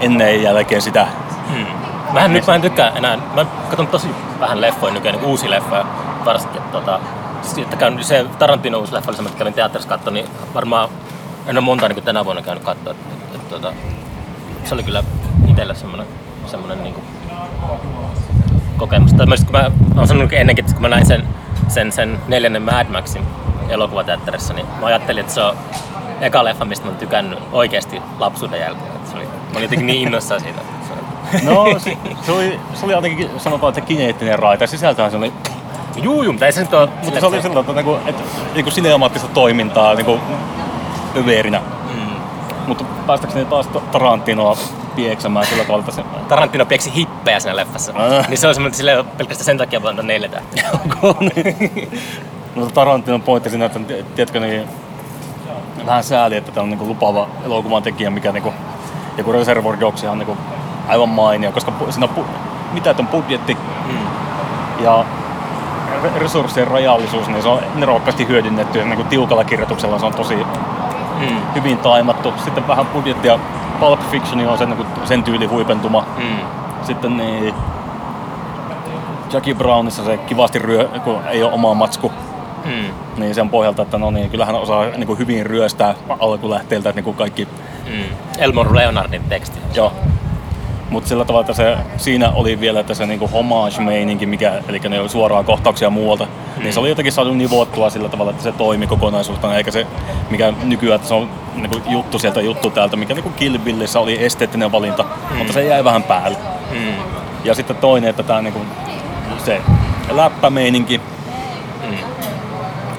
[0.00, 1.06] ennen ja jälkeen sitä.
[1.50, 1.66] Hmm.
[2.12, 4.08] Mähän nyt mä en tykkää enää, mä katson tosi
[4.40, 5.84] vähän leffoja nykyään, niin uusia leffoja
[6.24, 6.62] varsinkin.
[6.62, 7.00] Tota,
[7.42, 10.88] siis, että käyn, se Tarantino uusi leffa että kävin teatterissa katsoa, niin varmaan
[11.46, 12.90] en ole monta niin tänä vuonna käynyt katsoa.
[12.92, 13.72] Et, et, tota,
[14.64, 15.04] se oli kyllä
[15.48, 16.06] itselle semmoinen,
[16.46, 17.04] semmoinen niin kuin,
[18.76, 19.12] kokemus.
[19.12, 21.28] Tai myös, kun mä, mä oon sanonut ennenkin, että kun mä näin sen,
[21.68, 23.22] sen, sen neljännen Mad Maxin
[23.68, 25.56] elokuvateatterissa, niin mä ajattelin, että se on
[26.20, 28.96] eka leffa, mistä mä oon tykännyt oikeasti lapsuuden jälkeen.
[28.96, 30.60] Et Se oli, mä olin jotenkin niin innoissaan siitä.
[30.60, 30.76] että
[31.44, 34.66] No, se, se, oli, se oli jotenkin, sanotaan, että kineettinen raita.
[34.66, 35.32] Sisältöhän se oli,
[36.02, 36.88] Juu, juu, mutta ei se nyt ole...
[37.04, 38.22] mutta se oli sillä tavalla, että, niinku, että
[38.54, 40.20] niinku sineamaattista toimintaa niinku,
[41.16, 41.60] överinä.
[41.94, 42.16] Mm.
[42.66, 44.56] Mutta päästäkseni taas Tarantinoa
[44.96, 46.02] pieksämään sillä tavalla, että se...
[46.28, 47.92] Tarantino pieksi hippejä siinä leffassa.
[48.18, 48.28] Äh.
[48.28, 50.70] Niin se on semmoinen, että sille pelkästään sen takia antaa neljä tähteä.
[52.56, 52.64] Niin?
[52.64, 53.78] No Tarantinon pointti siinä, että
[54.14, 54.68] tiedätkö, niin
[55.86, 58.52] vähän sääli, että tämä on niinku lupaava elokuvan tekijä, mikä niinku,
[59.18, 60.36] joku Reservoir Dogs on niinku
[60.88, 62.28] aivan mainio, koska siinä on pu-
[62.72, 63.98] mitätön budjetti Mm.
[64.84, 65.04] ja
[66.02, 70.36] re- resurssien rajallisuus, niin se on nerokkaasti hyödynnetty ja niinku tiukalla kirjoituksella se on tosi
[71.20, 71.36] Mm.
[71.54, 72.32] hyvin taimattu.
[72.44, 73.38] Sitten vähän budjettia.
[73.80, 76.04] Pulp Fiction on sen, niinku, sen tyyli huipentuma.
[76.18, 76.36] Mm.
[76.82, 77.54] Sitten niin,
[79.32, 82.12] Jackie Brownissa se kivasti ryö, kun ei ole omaa matsku,
[82.66, 83.20] Mm.
[83.20, 87.04] niin sen pohjalta, että no niin, kyllähän osaa niin kuin hyvin ryöstää alkulähteiltä, että niin
[87.04, 87.48] kuin kaikki,
[87.86, 88.04] Mm.
[88.38, 89.58] Elmore Leonardin teksti.
[89.74, 89.92] joo.
[90.90, 95.00] Mutta sillä tavalla, että se, siinä oli vielä että se niinku homage-meininki, mikä, eli ne
[95.00, 96.62] oli suoraan kohtauksia muualta, mm.
[96.62, 99.86] niin se oli jotenkin saatu nivottua sillä tavalla, että se toimi kokonaisuutena, eikä se,
[100.30, 104.24] mikä nykyään, että se on niinku juttu sieltä juttu täältä, mikä niinku Kill Billissä oli
[104.24, 105.36] esteettinen valinta, mm.
[105.36, 106.38] mutta se jäi vähän päälle.
[106.70, 106.94] Mm.
[107.44, 108.60] Ja sitten toinen, että tämä niinku,
[109.44, 109.60] se
[110.10, 111.00] läppämeininki.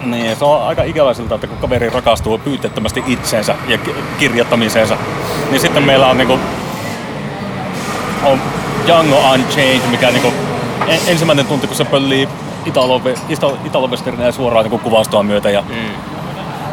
[0.04, 4.98] Niin se on aika ikävä siltä, että kun kaveri rakastuu pyytettömästi itseensä ja ki- kirjoittamiseensa,
[5.52, 6.40] niin sitten meillä on niinku
[8.26, 8.42] on
[8.86, 10.34] Django Unchained, mikä niinku
[10.88, 12.30] en, ensimmäinen tunti, kun se pöllii
[12.66, 13.90] Italo, Italo,
[14.32, 15.76] suoraan niinku kuvastoa myötä ja Mm.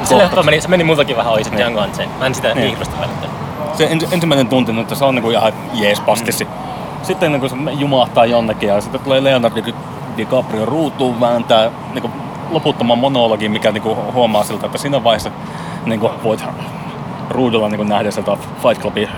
[0.04, 1.56] Se leffa meni, se meni multakin vähän ohi se Niin.
[1.58, 2.14] Django Unchained.
[2.18, 2.68] Mä en sitä Niin.
[2.68, 3.30] hirveästi välittänyt.
[3.74, 6.46] se ens, ensimmäinen tunti, no, että se on niinku ihan jees pastissi.
[7.02, 9.74] Sitten niin kun se jumahtaa jonnekin ja sitten tulee Leonardo Di-
[10.16, 12.10] DiCaprio ruutuun vääntää niin
[12.54, 15.30] loputtoman monologin, mikä niin huomaa siltä, että siinä vaiheessa
[15.86, 16.44] niin voit
[17.30, 19.08] ruudulla niin nähdä sieltä Fight Clubia.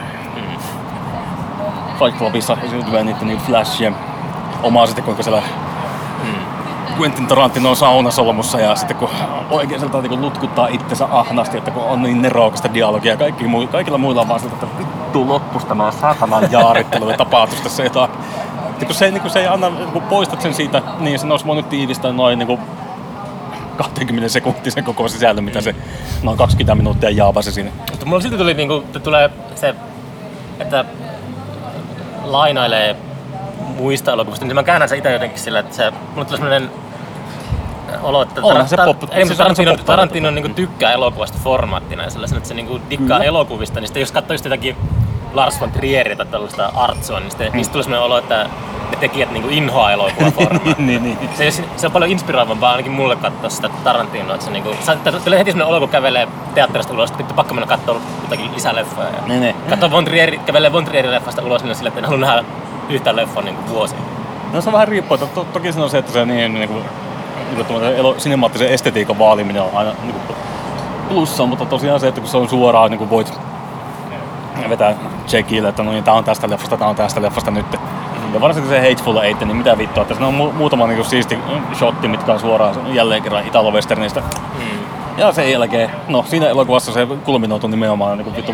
[1.98, 3.92] Fight Clubissa esiintyvää niitä niin flashia.
[4.62, 5.42] Omaa sitten kuinka siellä.
[7.00, 9.08] Quentin Tarantino on saunasolmussa ja sitten kun
[9.50, 13.98] oikein sieltä niin lutkuttaa itsensä ahnasti, että kun on niin nerokasta dialogia ja kaikki, kaikilla
[13.98, 18.10] muilla on vaan sitä, että vittu loppus tämä saatanan jaarittelu ja tapahtus tässä jotain.
[18.70, 21.46] Että kun se, niin kun se ei anna, kun poistat sen siitä, niin sen olisi
[21.46, 22.58] voinut tiivistää noin niin
[23.76, 25.74] 20 sekuntisen koko sisällön, mitä se
[26.22, 27.72] noin 20 minuuttia jaapasi sinne.
[27.90, 29.74] Mutta mulla silti tuli niinku, että tulee se,
[30.60, 30.84] että
[32.24, 32.96] lainailee
[33.76, 36.70] muista elokuvista, niin mä käännän sen itse jotenkin sillä, että se, mulla tulee sellainen
[38.02, 42.10] olo, että Onhan se pop- se se Tarantino, pop- Tarantino niinku tykkää elokuvasta formaattina ja
[42.10, 43.28] sellaisen, että se niinku dikkaa Kyllä.
[43.28, 44.76] elokuvista, niin sitten jos katsoo just jotakin
[45.32, 48.46] Lars von Trieria tai tällaista Artsoa, niin sitten niistä tulee sellainen olo, että
[49.00, 50.74] tekijät niinku inhoaa elokuvaformaattia.
[50.86, 51.18] niin, niin.
[51.34, 55.12] Se, se on paljon inspiroivampaa ainakin mulle katsoa sitä Tarantinoa, että se niinku, sa- tä-
[55.12, 59.08] tulee heti semmoinen olo, kun kävelee teatterista ulos, että vittu pakko mennä katsoa jotakin lisäleffoja.
[59.08, 59.54] Ja Niin, niin.
[59.70, 62.44] Katsoo Von Trier, kävelee Von Trierin leffasta ulos niin sillä, että en halua nähdä
[62.88, 64.00] yhtään leffaa niin kuin vuosiin.
[64.52, 66.68] No se on vähän riippuu, että to, toki se on se, että se niin, niin
[66.68, 66.84] kuin,
[67.56, 70.36] niin kuin elo, sinemaattisen estetiikan vaaliminen on aina niin kuin
[71.08, 73.32] plussa, mutta tosiaan se, että kun se on suoraan, niin kuin voit
[74.68, 74.94] vetää
[75.26, 77.66] checkille, että no niin, tää on tästä leffasta, tää on tästä leffasta nyt.
[78.36, 81.06] Ja varsinkin se Hateful Eight, niin mitä vittua, että siinä on mu- muutama niin kuin
[81.06, 81.38] siisti
[81.74, 84.20] shotti, mitkä on suoraan jälleen kerran Italo-Westernista.
[84.20, 84.78] Mm.
[85.18, 88.52] Ja sen jälkeen, no siinä elokuvassa se kulminoituu nimenomaan niin kuin vittu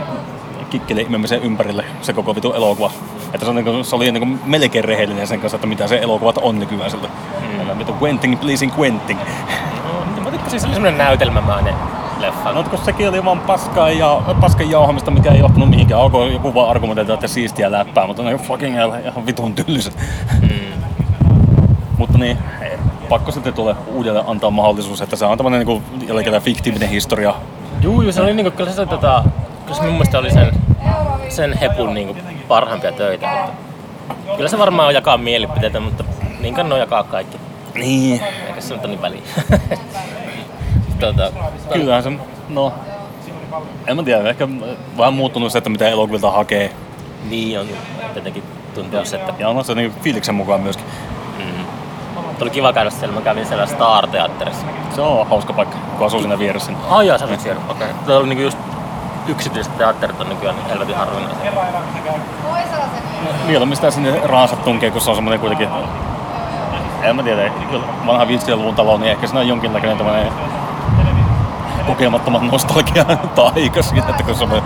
[0.71, 2.91] kikkeli imemisen ympärille se koko vitu elokuva.
[3.35, 5.89] Että se, on, niin kuin, se oli niin kuin melkein rehellinen sen kanssa, että mitä
[5.89, 7.09] se elokuvat on nykyään siltä.
[7.41, 7.79] Mm.
[7.79, 9.19] Vittu Quentin, pleasing Quentin.
[10.17, 11.75] No, mä tykkäsin, se oli semmoinen näytelmämäinen
[12.23, 12.53] leffa.
[12.53, 16.01] No, kun sekin oli vaan paskaa ja paskan jauhamista, mikä ei johtanut mihinkään.
[16.01, 19.99] Onko joku vaan argumentoida, että siistiä läppää, mutta ne fucking hell, ihan vitun tyllyset.
[20.41, 20.83] Mm.
[21.99, 22.39] Mutta niin,
[23.09, 26.89] pakko sitten tulee uudelleen antaa mahdollisuus, että se on tämmöinen niin kuin, jälleen kerran fiktiivinen
[26.89, 27.35] historia.
[27.81, 29.25] Juu, juu, se oli niinku, kyllä se, tota,
[29.67, 30.53] kyllä se mun mielestä oli sen,
[31.29, 32.17] sen hepun niinku
[32.49, 33.27] parhaimpia töitä.
[33.27, 36.05] Mutta kyllä se varmaan jakaa mielipiteitä, mutta
[36.41, 37.39] niin kann jakaa kaikki.
[37.75, 39.23] Niin, Eikä se nyt ole niin väliä.
[41.07, 41.33] tota,
[41.73, 42.13] Kyllähän se,
[42.49, 42.73] no,
[43.87, 44.49] en mä tiedä, ehkä
[44.99, 46.73] vähän muuttunut se, että mitä elokuvilta hakee.
[47.31, 47.67] Niin on
[48.15, 48.43] jotenkin
[48.75, 50.87] tuntuu se, että Ja on se niin fiiliksen mukaan myöskin.
[51.39, 51.65] mm.
[52.41, 54.67] Oli kiva käydä siellä, mä kävin siellä Star-teatterissa.
[54.95, 56.73] Se on hauska paikka, kun asuu siinä vieressä.
[56.89, 57.87] Ai jaa, sä olit siellä, okei.
[57.87, 58.05] Okay.
[58.05, 58.59] Tuolla oli niinku just
[59.29, 61.53] yksityiset teatterit on nykyään niin helvetin harvinaisia.
[63.47, 65.69] Mieluummin sitä sinne rahansat tunkee, kun se on semmoinen kuitenkin...
[67.03, 67.53] En mä tiedä,
[68.07, 70.33] vanha 50-luvun talo, niin ehkä siinä on jonkinlainen tämmöinen
[71.83, 74.63] kokemattoman nostalgia taika siinä, että kun se on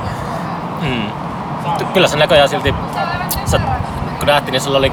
[0.82, 1.10] Mm.
[1.92, 2.74] Kyllä se näköjään silti,
[3.44, 3.60] sä,
[4.18, 4.92] kun nähtiin, niin sulla oli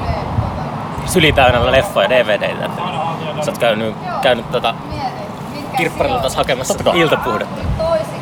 [1.06, 2.64] syli täynnä leffoja ja DVDitä.
[2.64, 2.82] Että
[3.44, 4.74] sä oot käynyt, käynyt tota,
[5.76, 7.62] kirpparilla taas hakemassa Totta iltapuhdetta.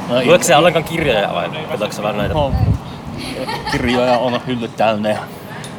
[0.08, 2.34] No, Luetko sä ollenkaan kirjoja vai katsoitko sä vaan näitä?
[2.34, 2.52] No,
[3.72, 5.18] kirjoja on hyllyt täynnä ja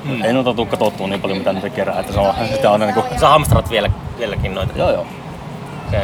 [0.03, 0.23] mm.
[0.23, 3.03] ei noita tuu katsottua niin paljon, mitä niitä kerää, että se on sitä aina niinku...
[3.19, 4.73] Sä hamstrat vielä, vieläkin noita.
[4.77, 5.05] Joo joo.
[5.87, 6.01] Okay.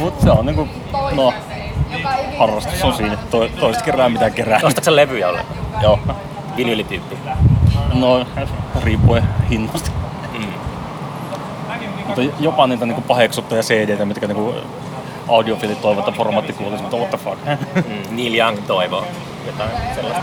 [0.00, 0.68] Mut se on niinku,
[1.12, 1.34] no,
[2.38, 3.16] harrastus on siinä.
[3.30, 4.60] To, toiset kerää mitä kerää.
[4.62, 5.58] Ostatko sä levyjä ollenkaan?
[5.82, 5.98] Joo.
[6.56, 7.18] Vinyylityyppi.
[7.94, 8.26] No,
[8.82, 9.90] riippuen hinnasta.
[10.38, 10.46] Mm.
[12.06, 14.54] Mutta jopa niitä niinku paheksuttuja CD-tä, mitkä niinku
[15.28, 17.38] audiofilit toivovat, että formaatti kuulisi, mutta what the fuck.
[17.74, 18.16] Mm.
[18.16, 19.04] Neil Young toivoo
[19.46, 20.22] jotain sellaista.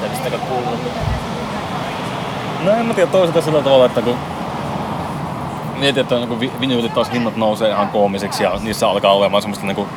[0.00, 0.80] Tällaista kuullut.
[2.64, 4.16] No en mä tiedä toisaalta sillä tavalla, että kun
[5.82, 9.66] mietit, että niin vi- vinyylit taas hinnat nousee ihan koomiseksi ja niissä alkaa olemaan semmoista
[9.66, 9.88] niinku,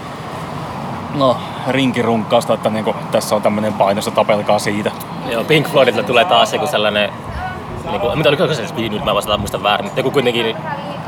[1.16, 4.92] no, rinkirunkkausta, että niinku, tässä on tämmöinen painossa, tapelkaa siitä.
[5.32, 7.10] Joo, Pink Floydilta tulee taas joku sellainen,
[7.90, 10.56] niin kuin, mitä oliko se edes vinyl, mä vastaan muista väärin, mutta joku kuitenkin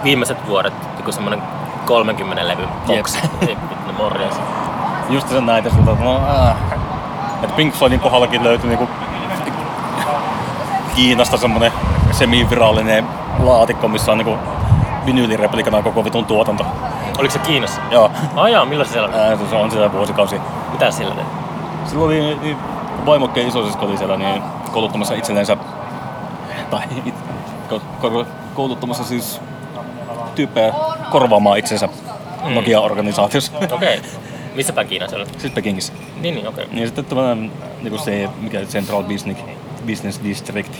[0.03, 1.41] viimeiset vuodet, joku semmoinen
[1.85, 3.17] 30 levy box.
[3.87, 4.35] no morjens.
[5.09, 6.55] Just sen näitä että no, äh.
[7.43, 8.89] Et Pink Floydin kohdallakin löytyi niinku
[10.95, 11.71] Kiinasta semmonen
[12.11, 13.07] semivirallinen
[13.39, 14.37] laatikko, missä on niinku
[15.07, 16.65] vinyylireplikana koko vitun tuotanto.
[17.17, 17.81] Oliko se Kiinassa?
[17.91, 20.41] Joo, Ai jaa, milloin se siellä ää, se on siellä vuosikausia.
[20.71, 21.27] Mitä sillä teit?
[21.85, 22.57] Silloin oli niin
[23.05, 25.57] vaimokkeen isosisko oli siellä niin kouluttamassa itsellensä,
[26.69, 27.15] tai it,
[27.69, 29.41] ko, ko, kouluttamassa siis
[30.35, 30.73] tyyppejä
[31.11, 31.89] korvaamaan itsensä
[32.47, 32.53] Mm.
[32.53, 33.57] Nokia-organisaatiossa.
[33.57, 33.97] Okei.
[33.97, 34.09] Okay.
[34.55, 35.25] Missä päin Kiina se oli?
[35.25, 35.93] Sitten Pekingissä.
[36.21, 36.63] Niin, niin, okei.
[36.63, 36.75] Okay.
[36.75, 37.35] Niin sitten tämä
[37.81, 39.41] niin se, mikä Central Business,
[39.87, 40.73] Business District,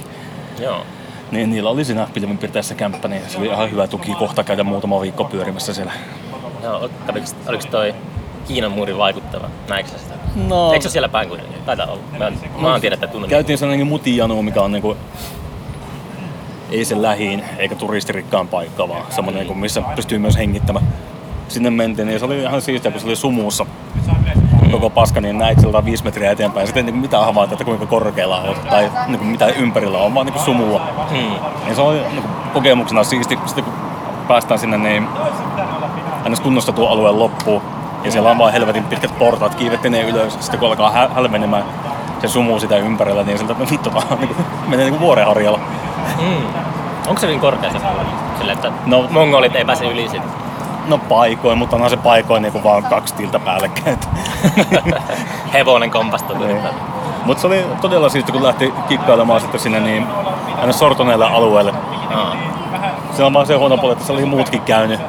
[0.59, 0.85] Joo.
[1.31, 5.01] Niin niillä oli siinä pilvenpiirteessä kämppä, niin se oli ihan hyvä tuki kohta käydä muutama
[5.01, 5.91] viikko pyörimässä siellä.
[6.63, 7.95] Joo, oliko, oliko toi
[8.47, 9.49] Kiinan muuri vaikuttava?
[9.69, 10.13] Näikö sitä?
[10.35, 11.61] No, Eikö se siellä päin kuitenkin?
[11.65, 12.01] Taitaa olla.
[12.17, 13.29] Mä, en- mä oon tiedä, että tunnen.
[13.29, 14.97] käytiin sellainen mutijanu, mikä on niinku,
[16.71, 20.87] ei se lähiin eikä turistirikkaan paikka, vaan semmoinen, niinku, missä pystyy myös hengittämään.
[21.47, 23.65] Sinne mentiin, niin se oli ihan siistiä, kun se oli sumussa
[24.71, 26.67] koko paska, niin näit sieltä viisi metriä eteenpäin.
[26.67, 30.25] Sitten ei niinku mitään havaita, että kuinka korkealla on tai niinku mitä ympärillä on, vaan
[30.25, 30.82] niinku sumua.
[31.10, 31.32] Hmm.
[31.69, 33.73] Ja se oli niinku kokemuksena siisti, sitten kun
[34.27, 35.08] päästään sinne niin
[36.23, 37.62] aina kunnostetun alueen loppuun.
[38.03, 40.38] Ja siellä on vaan helvetin pitkät portaat, kiivettelee ylös.
[40.39, 41.63] Sitten kun alkaa hä- hälvenemään
[42.21, 45.60] se sumu sitä ympärillä, niin siltä, että vittu vaan niin kuin, menee niin kuin vuorenharjalla.
[46.21, 46.38] Mm.
[47.08, 47.77] Onko se niin korkea se?
[48.38, 50.25] Sille, että No- no, mongolit ei pääse yli siitä.
[50.88, 53.97] No paikoin, mutta onhan se paikoin niin kuin vaan kaksi tiltä päällekkäin.
[55.54, 56.38] Hevonen kompastuu.
[56.38, 56.58] Niin.
[57.26, 60.08] Mutta se oli todella siisti, kun lähti kikkailemaan sitten sinne niin
[60.58, 61.73] aina sortuneelle alueelle.
[62.13, 62.36] Aa.
[63.17, 65.00] Se on vaan se huono puoli, että se oli muutkin käynyt.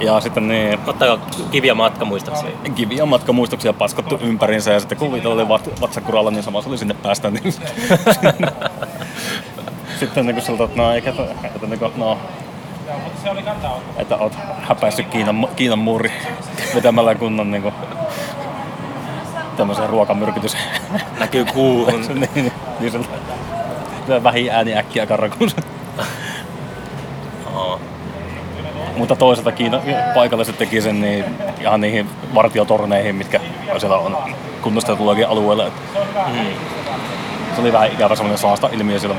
[0.00, 2.46] Ja sitten niin Ottaako kiviä matkamuistoksi?
[2.74, 6.94] kiviä matkamuistoksia paskattu ympärinsä ja sitten kun Viito oli vat- vatsakuralla, niin samassa oli sinne
[6.94, 7.30] päästä.
[7.30, 7.52] Niin
[10.00, 11.12] sitten niin siltä, että no eikä,
[11.44, 12.18] että niin kuin, no,
[13.96, 16.12] että oot häpäissyt Kiinan, Kiinan muuri
[16.74, 17.74] vetämällä kunnon niin kuin,
[19.56, 20.56] tämmöisen ruokamyrkytys.
[21.20, 22.00] Näkyy kuuhun.
[22.08, 23.08] niin, niin, niin siltä,
[24.06, 25.50] kyllä vähin ääni äkkiä karkuun.
[28.96, 29.80] Mutta toisaalta Kiina,
[30.14, 31.24] paikalliset teki sen niin
[31.60, 33.40] ihan niihin vartiotorneihin, mitkä
[33.78, 34.16] siellä on
[34.62, 35.66] kunnostetullakin alueella.
[35.66, 35.72] Et
[36.26, 36.46] Mm.
[37.54, 39.16] Se oli vähän ikävä semmoinen saasta ilmiö siellä.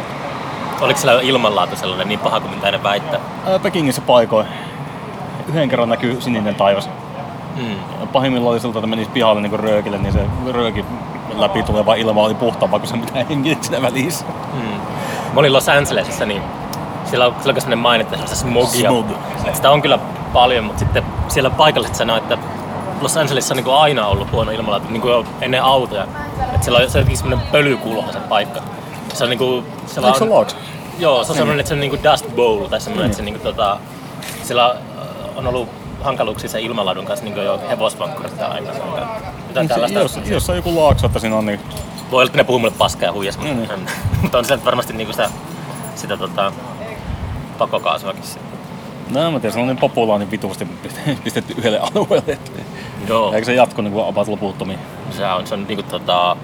[0.81, 3.19] Oliko siellä ilmanlaatu sellainen niin paha kuin mitä ne väittää?
[3.47, 4.47] Ää, Pekingissä paikoin.
[5.47, 6.89] Yhden kerran näkyy sininen taivas.
[7.55, 8.07] Mm.
[8.13, 10.19] Pahimmillaan oli siltä, että menisi pihalle niin röökille, niin se
[10.51, 10.85] rööki
[11.37, 14.25] läpi tuleva ilma oli puhtaampaa kuin se mitä henkilöt siinä välissä.
[14.53, 14.61] Mm.
[15.33, 16.41] Mä olin Los Angelesissa, niin
[17.05, 18.89] siellä on, siellä on sellainen mainittu sellaista smogia.
[18.89, 19.05] Smog.
[19.53, 19.99] Sitä on kyllä
[20.33, 22.37] paljon, mutta sitten siellä paikalliset sanoo, että
[23.01, 26.03] Los Angelesissa on niin aina ollut huono ilmanlaatu, niin kuin ennen autoja.
[26.53, 28.59] Että siellä on, se jotenkin semmoinen pölykulma se paikka.
[29.13, 30.55] Se on niinku, se on, Logs?
[30.99, 33.43] Joo, se on semmoinen, että se on niinku dust bowl tai semmoinen, että se niinku
[33.43, 33.77] tota,
[34.43, 34.75] siellä
[35.35, 35.69] on ollut
[36.01, 38.79] hankaluuksia sen ilmanlaadun kanssa niinku jo hevosvankkurit aikana.
[39.47, 39.99] Jotain tällaista.
[39.99, 41.59] Jos, jos on joku laakso, että siinä on niin...
[42.11, 43.47] Voi olla, että ne puhuu mulle paskaa ja huijas, Mm.
[43.47, 43.73] mutta,
[44.21, 45.29] mutta on se varmasti niinku sitä,
[45.95, 46.51] sitä tota,
[47.57, 48.49] pakokaasuakin sitten.
[49.09, 50.67] No mä tiedä, se on niin populaani vitusti
[51.23, 52.37] pistetty yhdelle alueelle.
[53.07, 54.79] Joo, Eikö se jatku niin about loputtomiin?
[55.11, 56.37] se on, se on niinku tota,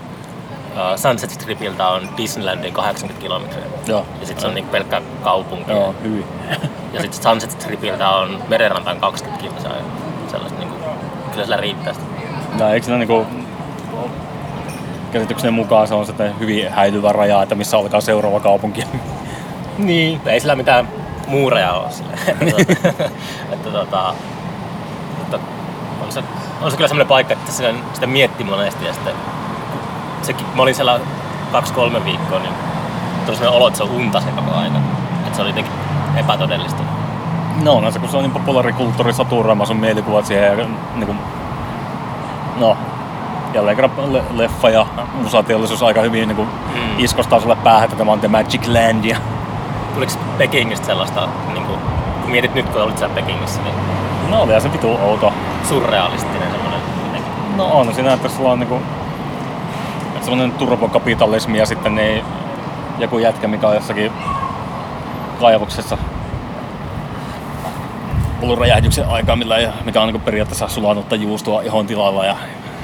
[0.75, 3.65] uh, Sunset Stripiltä on Disneylandin 80 kilometriä.
[3.87, 4.05] Joo.
[4.19, 5.71] Ja sitten se on niinku pelkkä kaupunki.
[5.71, 6.25] Joo, hyvin.
[6.93, 9.73] Ja sitten Sunset Stripiltä on merenrantaan 20 kilsaa.
[10.27, 10.75] Sellaista niinku,
[11.31, 12.05] kyllä sillä riittää sitä.
[12.59, 13.25] No, eikö siinä niinku,
[15.11, 18.83] käsitykseni mukaan se on sitten hyvin häilyvä raja, että missä alkaa seuraava kaupunki.
[19.77, 20.21] Niin.
[20.25, 20.87] Ei sillä mitään
[21.27, 22.13] muureja ole sille.
[22.27, 23.09] että,
[23.51, 24.13] että, tota,
[25.19, 25.39] mutta
[26.01, 26.23] on se,
[26.61, 29.13] on se kyllä semmoinen paikka, että sitä, sitä miettii monesti ja sitten
[30.25, 30.99] sekin, mä olin siellä
[31.51, 32.53] kaksi-kolme viikkoa, niin
[33.25, 34.77] tuli sellainen olo, että se on unta se koko aika.
[35.25, 35.73] Että se oli jotenkin
[36.15, 36.83] epätodellista.
[37.63, 41.19] No, no se kun se on niin populaarikulttuuri saturoima sun mielikuvat siihen ja niin kuin,
[42.57, 42.77] no,
[43.53, 46.81] jälleen kerran le- leffa ja musateollisuus aika hyvin niin kuin, Mm.
[46.97, 49.17] iskostaa sulle päähän, että tämä on The Magic Land ja
[49.93, 51.79] Tuliko Pekingistä sellaista, niin kuin,
[52.21, 53.75] kun mietit nyt kun olit siellä Pekingissä, niin
[54.29, 55.33] no olihan se vitu outo.
[55.69, 56.79] surrealistinen semmoinen.
[57.57, 58.81] No on siinä, että sulla on niinku
[60.25, 62.23] semmonen turbokapitalismi ja sitten ne
[62.99, 64.11] joku jätkä, mikä on jossakin
[65.39, 65.97] kaivoksessa
[68.41, 72.35] ollut räjähdyksen aikaa, millä ei, mikä on niinku periaatteessa sulanutta juustoa ihon tilalla ja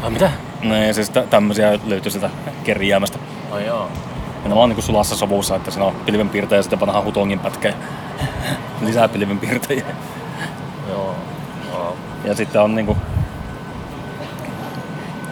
[0.04, 0.32] Ai mitä?
[0.64, 2.30] no, ja siis tä- tämmöisiä löytyy sitä
[2.64, 3.20] kerjäämästä.
[3.52, 3.88] Ai joo.
[4.44, 7.68] Ja ne vaan niinku sulassa sovussa, että siinä on pilvenpiirtäjä ja sitten pannaan hutongin pätkä
[7.68, 7.74] ja
[8.82, 9.86] lisää pilvenpiirtäjiä.
[10.90, 11.16] Joo.
[11.72, 11.96] joo.
[12.26, 12.98] Ja sitten on niinku...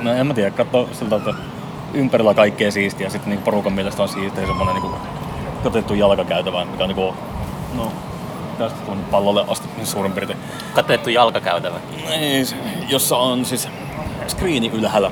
[0.01, 1.33] No en mä tiedä, katso siltä, että
[1.93, 4.97] ympärillä kaikkea siistiä ja sitten niinku porukan mielestä on siistiä semmonen niinku
[5.63, 7.13] katettu jalkakäytävä, mikä on niinku...
[7.77, 7.91] No,
[8.57, 10.39] tästä tuonne pallolle asti niin suurin piirtein.
[10.73, 11.79] Katettu jalkakäytävä.
[12.43, 12.55] Se-
[12.89, 13.67] jossa on siis
[14.27, 15.11] screeni ylhäällä.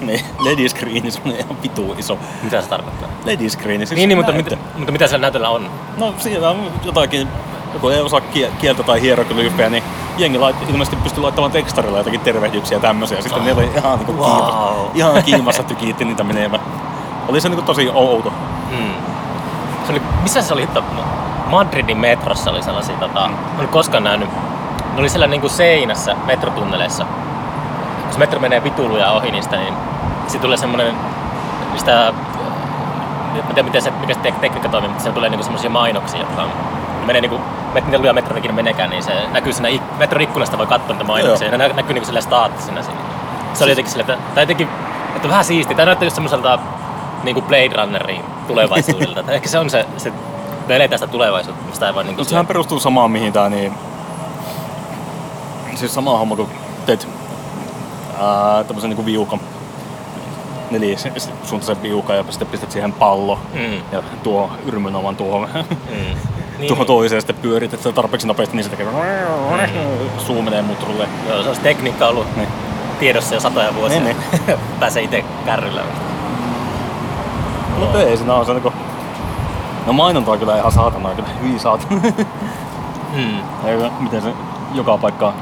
[0.00, 2.18] Niin, LED screeni, semmonen ihan vitu iso.
[2.42, 3.08] Mitä se tarkoittaa?
[3.24, 5.70] LED screeni, siis Niin, niin mutta, mitä, mutta mitä siellä näytöllä on?
[5.98, 7.28] No siinä on jotakin,
[7.74, 9.84] joku ei osaa kie- kieltä tai hieroglyfejä, niin
[10.18, 13.22] jengi lait, ilmeisesti pystyy laittamaan tekstarilla jotakin tervehdyksiä ja tämmöisiä.
[13.22, 14.26] Sitten ne oli ihan, niin Wow.
[14.26, 16.62] kiimassa, ihan kiimassa tykiitti niitä menemään.
[17.28, 18.32] Oli se niin tosi outo.
[18.78, 18.92] Mm.
[19.86, 20.60] Se oli, missä se oli?
[20.60, 20.84] Hitto?
[21.46, 23.60] Madridin metrossa oli sellaisia, tota, Mm.
[23.60, 24.28] en koskaan nähnyt.
[24.94, 27.06] Ne oli siellä niinku seinässä metrotunneleissa.
[28.06, 29.74] Jos metro menee vituluja ohi niistä, niin
[30.26, 30.94] siitä tulee semmonen,
[31.76, 35.70] sitä, en tiedä miten se, mikä se tek- tekniikka toimii, mutta siellä tulee niinku semmosia
[35.70, 36.48] mainoksia, jotka on,
[37.00, 37.40] ne menee niinku,
[37.74, 41.50] miten lujaa metro ikinä menekään, niin se näkyy siinä metron ikkunasta voi katsoa niitä mainoksia,
[41.50, 43.00] ne nä- näkyy niinku sillä staattisena siinä.
[43.54, 44.68] Se oli jotenkin sille, että, tai jotenkin,
[45.16, 45.76] että vähän siistiä.
[45.76, 46.58] Tämä näyttää just semmoiselta
[47.24, 49.22] niinku Blade Runnerin tulevaisuudelta.
[49.32, 50.12] Ehkä se on se, se
[50.68, 53.72] me eletään sitä tulevaisuutta, mistä ei vaan niinku Mutta sehän perustuu samaan mihin tää niin...
[55.74, 56.48] Siis sama homma kuin
[56.86, 57.08] teet
[58.20, 59.40] ää, tämmösen niinku viukan.
[60.70, 63.38] Nelisuuntaisen viukan ja sitten pistät siihen pallo.
[63.54, 65.48] Mm, Ja tuo yrmynovan tuohon.
[65.90, 66.16] mm.
[66.62, 66.86] Niin, tuohon niin.
[66.96, 68.86] toiseen sitten pyörit, että tarpeeksi nopeasti, niin se tekee
[70.26, 71.08] suu menee mutrulle.
[71.28, 72.48] Joo, se olisi tekniikka ollut Niin.
[73.00, 74.00] tiedossa jo satoja vuosia.
[74.00, 74.16] Niin,
[74.80, 75.80] Pääsee itse kärryllä.
[77.78, 78.72] Mutta ei siinä on se niinku...
[79.86, 82.00] No mainontaa kyllä ihan saatanaa, kyllä hyvin saatana.
[83.16, 83.38] Mm.
[83.38, 84.32] Ja miten se
[84.74, 85.34] joka paikkaan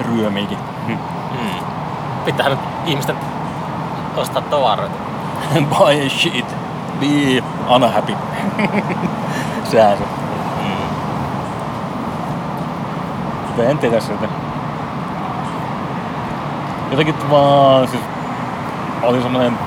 [0.00, 0.58] ryömiikin.
[0.86, 0.98] Mm.
[2.24, 3.16] Pitäähän nyt ihmisten
[4.16, 4.94] ostaa tavaroita.
[5.78, 6.44] Buy shit.
[7.00, 7.42] Be
[7.74, 8.14] unhappy.
[9.64, 10.04] Sehän se.
[10.62, 10.70] Mm.
[13.58, 14.28] Mutta en tiedä sitä.
[16.90, 18.02] Jotenkin vaan siis
[19.02, 19.58] oli semmonen,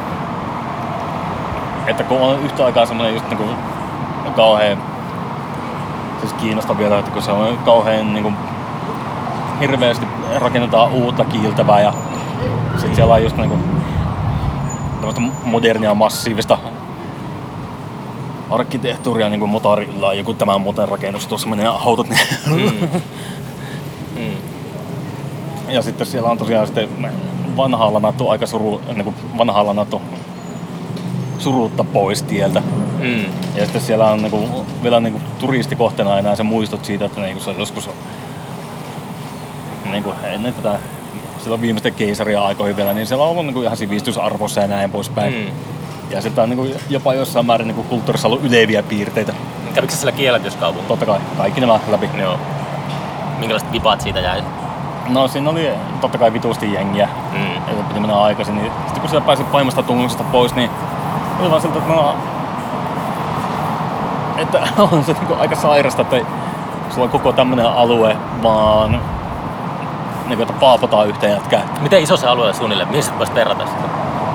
[1.87, 3.45] että kun on yhtä aikaa semmonen just niinku
[4.35, 4.77] kauheen
[6.19, 8.33] siis kiinnostavia, että kun se on kauheen niinku
[9.59, 11.93] hirveästi rakennetaan uutta kiiltävää ja
[12.77, 13.57] sit siellä on just niinku
[14.99, 16.57] tämmöistä modernia massiivista
[18.49, 22.27] arkkitehtuuria niin kuin motorilla, joku tämä muuten rakennus, tuossa menee autot, niin.
[22.45, 22.87] Mm.
[25.71, 26.89] Ja sitten siellä on tosiaan sitten
[27.57, 30.01] vanhaa lanattu aika suru, niin kuin vanhaa lanattu
[31.39, 32.61] suruutta pois tieltä.
[32.99, 33.25] Mm.
[33.55, 34.49] Ja sitten siellä on niin kuin,
[34.83, 37.89] vielä niin kuin turistikohteena enää se muistot siitä, että niin kuin se joskus
[39.91, 40.79] niin kuin ennen tätä
[41.41, 44.91] silloin viimeisten keisaria aikoihin vielä, niin siellä on ollut niin kuin ihan sivistysarvossa ja näin
[44.91, 45.33] poispäin.
[45.33, 45.51] Mm.
[46.09, 49.33] Ja sitten on niin kuin jopa jossain määrin niin kuin kulttuurissa ollut yleviä piirteitä.
[49.73, 50.87] Kävikö siellä kielletyskaupungilla?
[50.87, 52.09] Totta kai, kaikki nämä läpi.
[52.19, 52.39] Joo.
[53.39, 54.43] Minkälaiset vipat siitä jäi?
[55.11, 55.69] No siinä oli
[56.01, 57.09] totta kai vitusti jengiä.
[57.33, 57.57] Mm.
[57.57, 60.69] että piti mennä aikaisin, niin sitten kun siellä pääsi paimasta tungoksesta pois, niin
[61.39, 62.15] oli vaan siltä, että no,
[64.37, 66.17] että on se niinku aika sairasta, että
[66.89, 69.01] sulla on koko tämmönen alue vaan
[70.27, 71.61] niinku, että paapotaan yhteen jätkää.
[71.81, 72.89] Miten iso se alue suunnilleen?
[72.89, 73.81] Mihin sä voisit verrata sitä?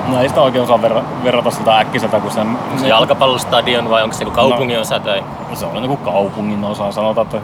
[0.07, 4.03] No ei sitä oikein osaa verra, verrata sitä äkkiseltä, kun se, Onko se jalkapallostadion vai
[4.03, 5.23] onko se joku kaupungin osa tai...
[5.53, 7.37] se on niinku kaupungin osa, sanotaan, että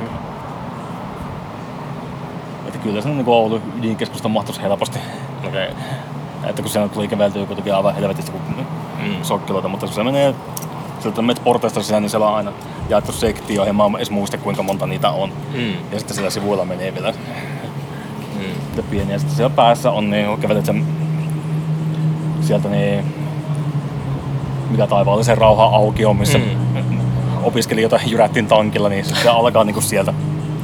[2.84, 5.00] kyllä se niinku Oulun ydinkeskusta mahtuisi helposti.
[6.48, 8.44] Että kun siellä tuli käveltyä kuitenkin aivan helvetistä kuin
[9.04, 9.24] Mm.
[9.24, 10.36] sokkeloita, mutta kun se menee
[11.00, 12.52] sieltä menet portaista sisään, niin siellä on aina
[12.90, 15.30] jaettu sektio, ja mä en edes muista kuinka monta niitä on.
[15.54, 15.72] Mm.
[15.92, 17.14] Ja sitten siellä sivuilla menee vielä
[18.36, 18.84] Mm.
[18.90, 19.18] pieniä.
[19.20, 20.86] Sitten siellä päässä on niin, kun kävelet sen
[22.42, 23.06] sieltä niin,
[24.70, 27.00] mikä taivaallisen rauha auki on, missä Mm.
[27.44, 30.14] opiskelijoita jyrättiin tankilla, niin se alkaa niinku sieltä.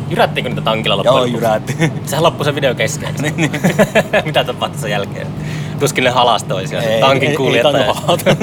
[0.10, 1.74] Jyrättiinkö niitä tankilla Joo, loppujen lopuksi?
[1.84, 2.02] jyrätti.
[2.10, 3.16] Sehän loppui se video kesken.
[3.22, 3.52] niin, niin.
[4.26, 5.28] Mitä tapahtui sen jälkeen?
[5.80, 6.84] Tuskin ne halas toisiaan.
[6.84, 7.74] se Ei, tankin ei- ei kuljettaja.
[7.94, 8.36] tainnut halata.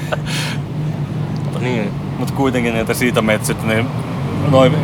[1.60, 1.90] niin.
[2.18, 3.86] Mutta kuitenkin niitä siitä metsit, niin
[4.50, 4.76] noin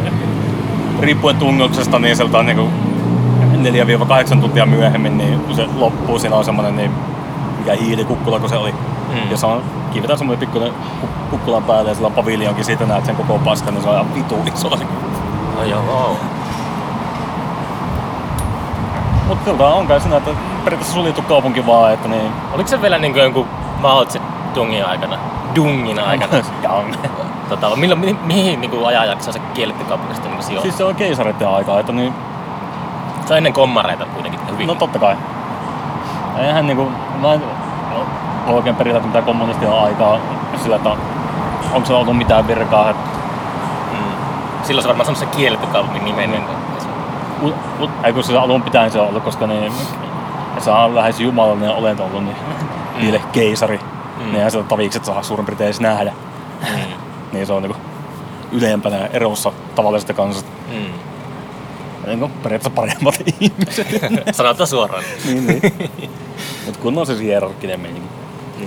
[1.00, 2.68] riippuen tungoksesta, niin sieltä on niinku
[4.34, 6.90] 4-8 tuntia myöhemmin, niin kun se loppuu, siinä on semmonen niin,
[7.58, 8.72] mikä hiilikukkula, kun se oli.
[8.72, 9.14] Mm.
[9.14, 9.30] Mm.
[9.30, 9.62] Jos on
[9.92, 13.74] kivetään semmonen pikkuinen kuk- kukkulan päälle ja sillä on paviljonkin, siitä näet sen koko paskan,
[13.74, 14.78] niin se on ihan vitu iso.
[15.54, 16.16] No joo.
[19.28, 20.30] Mutta sieltä on kai siinä, että
[20.64, 22.32] periaatteessa suljettu kaupunki vaan, että niin...
[22.52, 23.46] Oliko se vielä niin jonkun
[23.80, 24.06] Mao
[24.54, 25.18] Dungin aikana?
[25.54, 26.32] Dungin aikana.
[26.62, 26.94] Jang.
[27.48, 30.62] tota, milloin, mi, mihin niin ajanjaksoon se kielletty kaupungista niin sijoittuu?
[30.62, 32.14] Siis se on keisareiden aikaa, että niin...
[33.26, 34.66] Se on ennen kommareita kuitenkin hyvin.
[34.66, 35.16] No totta kai.
[36.38, 37.42] Eihän niinku, mä en
[38.46, 40.18] oikein periaatteessa mitään kommunistia aikaa
[40.62, 40.90] sillä, että
[41.72, 42.90] onko se ollut mitään virkaa.
[42.90, 43.23] Et, mm.
[44.66, 46.44] Silloin se varmaan semmoisen kielletty kaupungin nimen.
[47.42, 47.46] u,
[47.84, 49.72] u, ei kun se alun pitäen se on ollut, koska niin,
[50.58, 52.36] se on lähes jumalallinen olento ollut, niin
[52.94, 53.00] Mm.
[53.00, 53.80] niille keisari.
[54.18, 54.32] Mm.
[54.32, 56.12] Niin sitä tavikset saa suurin piirtein edes nähdä.
[56.60, 56.78] Mm.
[57.32, 57.76] Niin se on niinku
[58.52, 60.50] ylempänä erossa tavallisesta kansasta.
[60.72, 60.76] Mm.
[62.06, 63.86] Niin periaatteessa paremmat ihmiset.
[64.32, 65.02] Sanotaan suoraan.
[65.24, 65.62] niin, niin.
[66.66, 68.08] Mut kun on se hierarkkinen meininki.
[68.58, 68.66] Mm.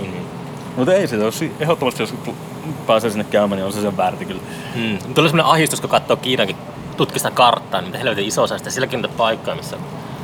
[0.78, 2.14] Mutta ei se, jos ehdottomasti jos
[2.88, 4.42] pääsee sinne käymään, niin on se sen väärti kyllä.
[4.76, 5.14] Mm.
[5.14, 6.56] Tuli semmoinen ahdistus, kun katsoo Kiinankin
[6.98, 8.48] tutkista karttaa, niin helvetin iso on.
[8.48, 9.78] Sitten Silläkin on niitä paikkoja, missä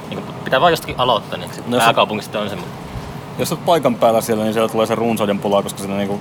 [0.10, 1.80] niin pitää vaan jostakin aloittaa, niin se No
[2.22, 2.58] sitten on se.
[3.38, 6.20] Jos olet paikan päällä siellä, niin siellä tulee se runsauden pula, koska siinä niinku,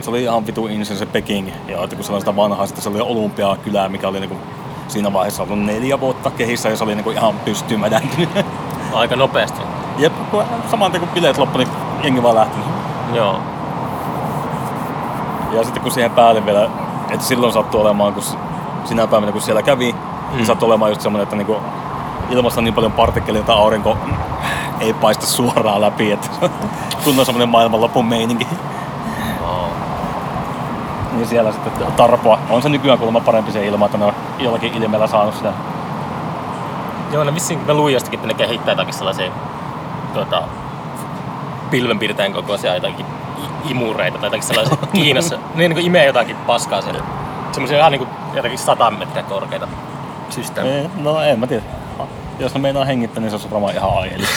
[0.00, 1.50] se oli ihan vitu insin se Peking.
[1.68, 4.36] Ja että kun se oli sitä vanhaa, sitten se oli olympiakylä, mikä oli niinku
[4.88, 8.28] siinä vaiheessa ollut neljä vuotta kehissä ja se oli niinku ihan pystymädäntynyt.
[8.92, 9.60] Aika nopeasti.
[9.98, 11.68] Jep, kun saman tien kun bileet loppu, niin
[12.02, 12.58] jengi vaan lähti.
[13.14, 13.40] Joo.
[15.54, 16.70] Ja sitten kun siihen päälle vielä,
[17.10, 18.22] että silloin sattui olemaan, kun
[18.84, 20.36] sinä päivänä kun siellä kävi, mm.
[20.36, 21.56] Niin sattui olemaan just semmoinen, että niinku
[22.30, 23.98] ilmassa on niin paljon partikkeleita, että aurinko
[24.80, 26.28] ei paista suoraan läpi, että
[27.04, 28.46] kun on semmoinen maailmanlopun meininki.
[29.42, 29.68] Oh.
[31.12, 32.38] Niin siellä sitten tarpoa.
[32.50, 35.52] On se nykyään kuulemma parempi se ilma, että ne on jollakin ilmeellä saanut sitä.
[37.12, 39.30] Joo, no vissiin mä luin jostakin, että ne kehittää jotakin sellaisia
[40.14, 40.42] tuota,
[41.70, 43.06] pilvenpiirtäjän kokoisia jotakin
[43.70, 45.36] imureita tai jotakin sellaisia Kiinassa.
[45.54, 47.02] Ne niin kuin imee jotakin paskaa siellä.
[47.52, 49.68] Semmoisia ihan niinku jotenkin 100 metriä korkeita
[50.30, 50.76] systeemejä.
[50.78, 51.62] Ei, no en mä tiedä.
[52.38, 54.34] Jos ne meinaa hengittää, niin se olisi varmaan ihan aiheellista.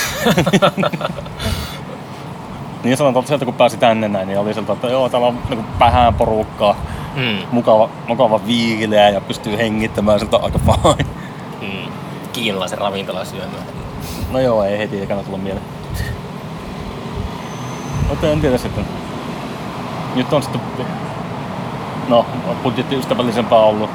[2.83, 5.39] niin sanotaan, että sieltä kun pääsi tänne näin, niin oli sieltä, että joo, täällä on
[5.49, 6.75] niin vähän porukkaa,
[7.15, 7.37] Mm.
[7.51, 11.09] mukava, mukava viileä ja pystyy hengittämään sieltä aika fine.
[11.61, 11.91] Mm.
[12.33, 13.63] Kiinalaisen ravintolan syömään.
[14.31, 15.65] No joo, ei heti ekana tulla mieleen.
[18.09, 18.85] Mutta en tiedä sitten.
[20.17, 20.61] Nyt on sitten,
[22.07, 22.25] no,
[22.63, 23.89] budjettiystävällisempää ollut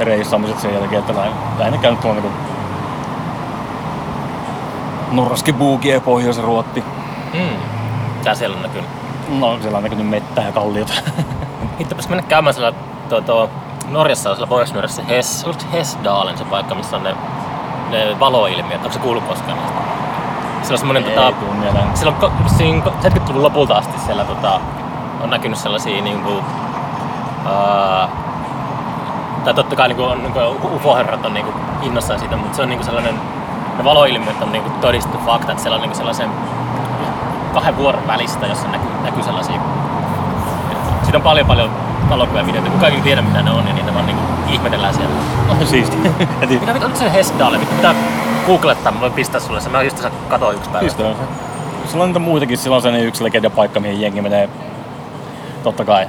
[0.00, 2.38] reissaamiset sen jälkeen, että lähin- lähinnä käynyt tuolla niinku
[5.12, 6.84] Norraskibuuki ja Pohjois-Ruotti.
[7.34, 7.56] Mm.
[8.24, 8.90] Tää siellä on näkynyt.
[9.38, 10.92] No, siellä on näkynyt mettää ja kalliota.
[11.78, 12.72] Hittopas mennä käymään siellä
[13.08, 13.50] tuo, tuo
[13.88, 15.60] Norjassa on siellä Pohjois-Norjassa Hess, onko
[16.36, 17.14] se paikka, missä on ne,
[17.90, 18.80] ne valoilmiöt.
[18.80, 19.58] Onko se kuullut koskaan?
[19.58, 21.32] Siellä on semmonen Ei tota,
[21.94, 24.60] siellä on ko- siinä 70-luvun lopulta asti siellä tota,
[25.20, 26.44] on näkynyt sellaisia niinku,
[27.46, 28.08] ää,
[29.44, 30.38] tai totta kai niinku, on, niinku
[30.76, 31.52] UFO-herrat on niinku
[31.82, 33.14] innossaan siitä, mutta se on niinku sellainen,
[33.78, 36.30] ne valoilmiöt on niinku todistettu fakta, että siellä on niinku sellaisen
[37.54, 39.60] kahden vuoron välistä, jossa näkyy, näkyy sellaisia.
[41.02, 41.70] Siitä on paljon paljon
[42.08, 45.14] valokuvia videoita, kun kaikki tiedä mitä ne on, niin niitä vaan niinku ihmetellään siellä.
[45.48, 45.96] No siisti.
[46.50, 47.58] Mitä onko se Hessdale?
[47.58, 47.94] Mitä
[48.46, 48.92] googlettaa?
[48.92, 49.72] Mä voin pistää sulle sen.
[49.72, 50.84] Mä just tässä katoin yksi päivä.
[50.84, 51.20] Pistää se.
[51.88, 54.48] Sillä on niitä muitakin, sillä on sellainen yksi legenda paikka, mihin jengi menee.
[55.68, 56.06] Totta kai.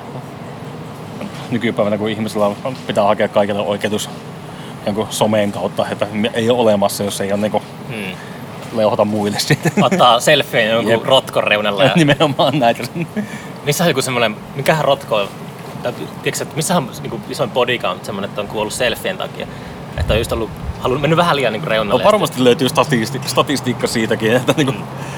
[1.51, 2.55] Nykypäivänä, kun ihmisillä on,
[2.87, 4.09] pitää hakea kaikille oikeutus
[4.85, 8.15] jonkun someen kautta, että ei ole olemassa, jos ei ole niinku Hmm.
[8.75, 9.71] leuhota muille siitä.
[9.81, 11.03] Ottaa selfie jonkun Jep.
[11.03, 11.83] rotkon reunalla.
[11.83, 11.91] Ja...
[11.95, 12.83] Nimenomaan näitä.
[13.65, 15.27] missä on joku semmonen, mikähän rotko
[16.23, 19.47] Tiedätkö, että missä on niinku isoin body count semmonen, että on kuollut selfien takia?
[19.97, 20.49] Että on just ollut,
[20.79, 22.03] halunnut, mennyt vähän liian No reunalle.
[22.03, 24.73] varmasti löytyy statisti- statistiikka siitäkin, että niinku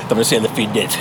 [0.08, 0.98] tämmöinen selfie death.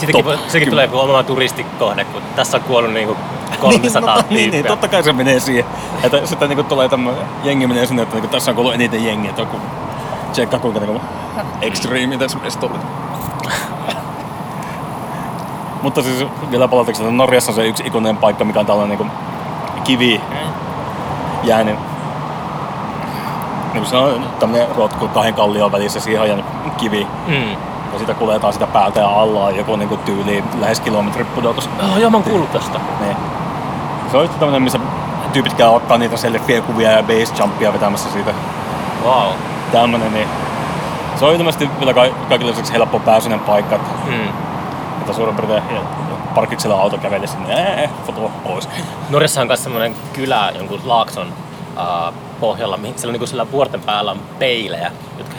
[0.00, 0.70] Siitäkin, Top sekin 10.
[0.70, 3.16] tulee joku oma turistikohde, kun tässä on kuollut niinku
[3.60, 5.64] 300 niin, no, niin, niin, totta kai se menee siihen.
[6.02, 9.30] Että sitten niinku tulee tämmöinen, jengi menee sinne, että niinku, tässä on kuullut eniten jengiä,
[9.30, 9.56] että joku
[10.32, 11.00] tsekkaa kuinka niinku
[11.60, 12.78] extreme tässä mestolla.
[15.82, 19.12] Mutta siis vielä palatakseni, että Norjassa on se yksi ikuinen paikka, mikä on tällainen niinku
[19.84, 20.20] kivi
[21.44, 21.78] jäänyt.
[23.72, 26.46] Niin se on tämmöinen rotku kahden kallion välissä, siihen on jäänyt
[26.76, 27.06] kivi.
[27.26, 27.69] Mm.
[27.92, 31.70] Ja sitä kuljetaan sitä päältä ja alla joku niinku tyyli lähes kilometri pudotus.
[31.92, 32.80] Oh, joo, mä oon kuullut tosta.
[33.00, 33.16] Niin.
[34.10, 34.78] Se on just tämmönen, missä
[35.32, 38.30] tyypit käy ottaa niitä selfie-kuvia ja base jumpia vetämässä siitä.
[39.04, 39.32] Wow.
[39.72, 40.28] Tämmönen, niin
[41.16, 44.28] se on ilmeisesti vielä ka- kaikille lisäksi helppo pääsyinen paikka, että, Mm.
[45.00, 45.62] että suurin piirtein
[46.34, 48.68] parkiksella auto käveli sinne, ee, foto pois.
[49.10, 53.80] Norjassa on myös semmoinen kylä jonkun laakson uh, pohjalla, mihin siellä, on niinku sillä vuorten
[53.80, 54.90] päällä on peilejä,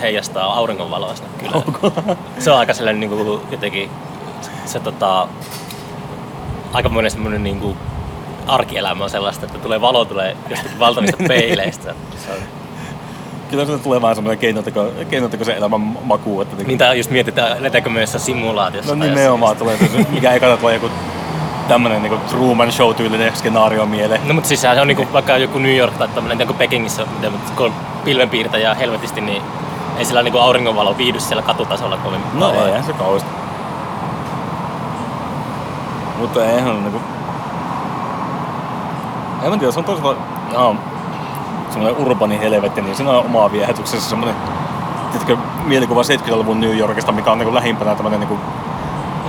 [0.01, 2.17] heijastaa auringonvaloa sinne kylään.
[2.39, 3.89] Se on aika sellainen niinku, jotenkin,
[4.65, 5.27] se tota,
[6.73, 7.77] aikamoinen semmoinen niinku,
[8.47, 11.95] arkielämä on sellaista, että tulee valo tulee jostakin valtavista peileistä.
[12.17, 12.37] Se on,
[13.49, 17.89] Kyllä sieltä tulee vähän semmoinen keinoteko, keinotekoisen elämän maku, että niin tää just mietitään, eletäänkö
[17.89, 18.95] me jossain simulaatiossa.
[18.95, 20.89] no nimenomaan tulee, se, mikä ekana tulee joku
[21.67, 24.27] tämmönen niinku Truman Show-tyylinen skenaario mieleen.
[24.27, 27.05] No mutta siis sehän on niinku vaikka joku New York tai tämmönen, joku Pekingissä,
[27.57, 27.73] on
[28.05, 29.41] pilvenpiirtäjä helvetisti, niin
[30.01, 32.67] ei sillä niinku auringonvalo viihdy siellä katutasolla kovin No kauan.
[32.67, 33.29] eihän se kauheasti.
[36.19, 37.01] Mutta eihän niinku...
[39.43, 40.19] En mä tiedä, se on toisaalta
[40.53, 40.75] jaa,
[41.69, 44.35] semmoinen urbani helvetti, niin siinä on omaa viehätyksessä semmoinen
[45.11, 48.37] tiedätkö, mielikuva 70-luvun New Yorkista, mikä on niinku lähimpänä tämmönen niinku,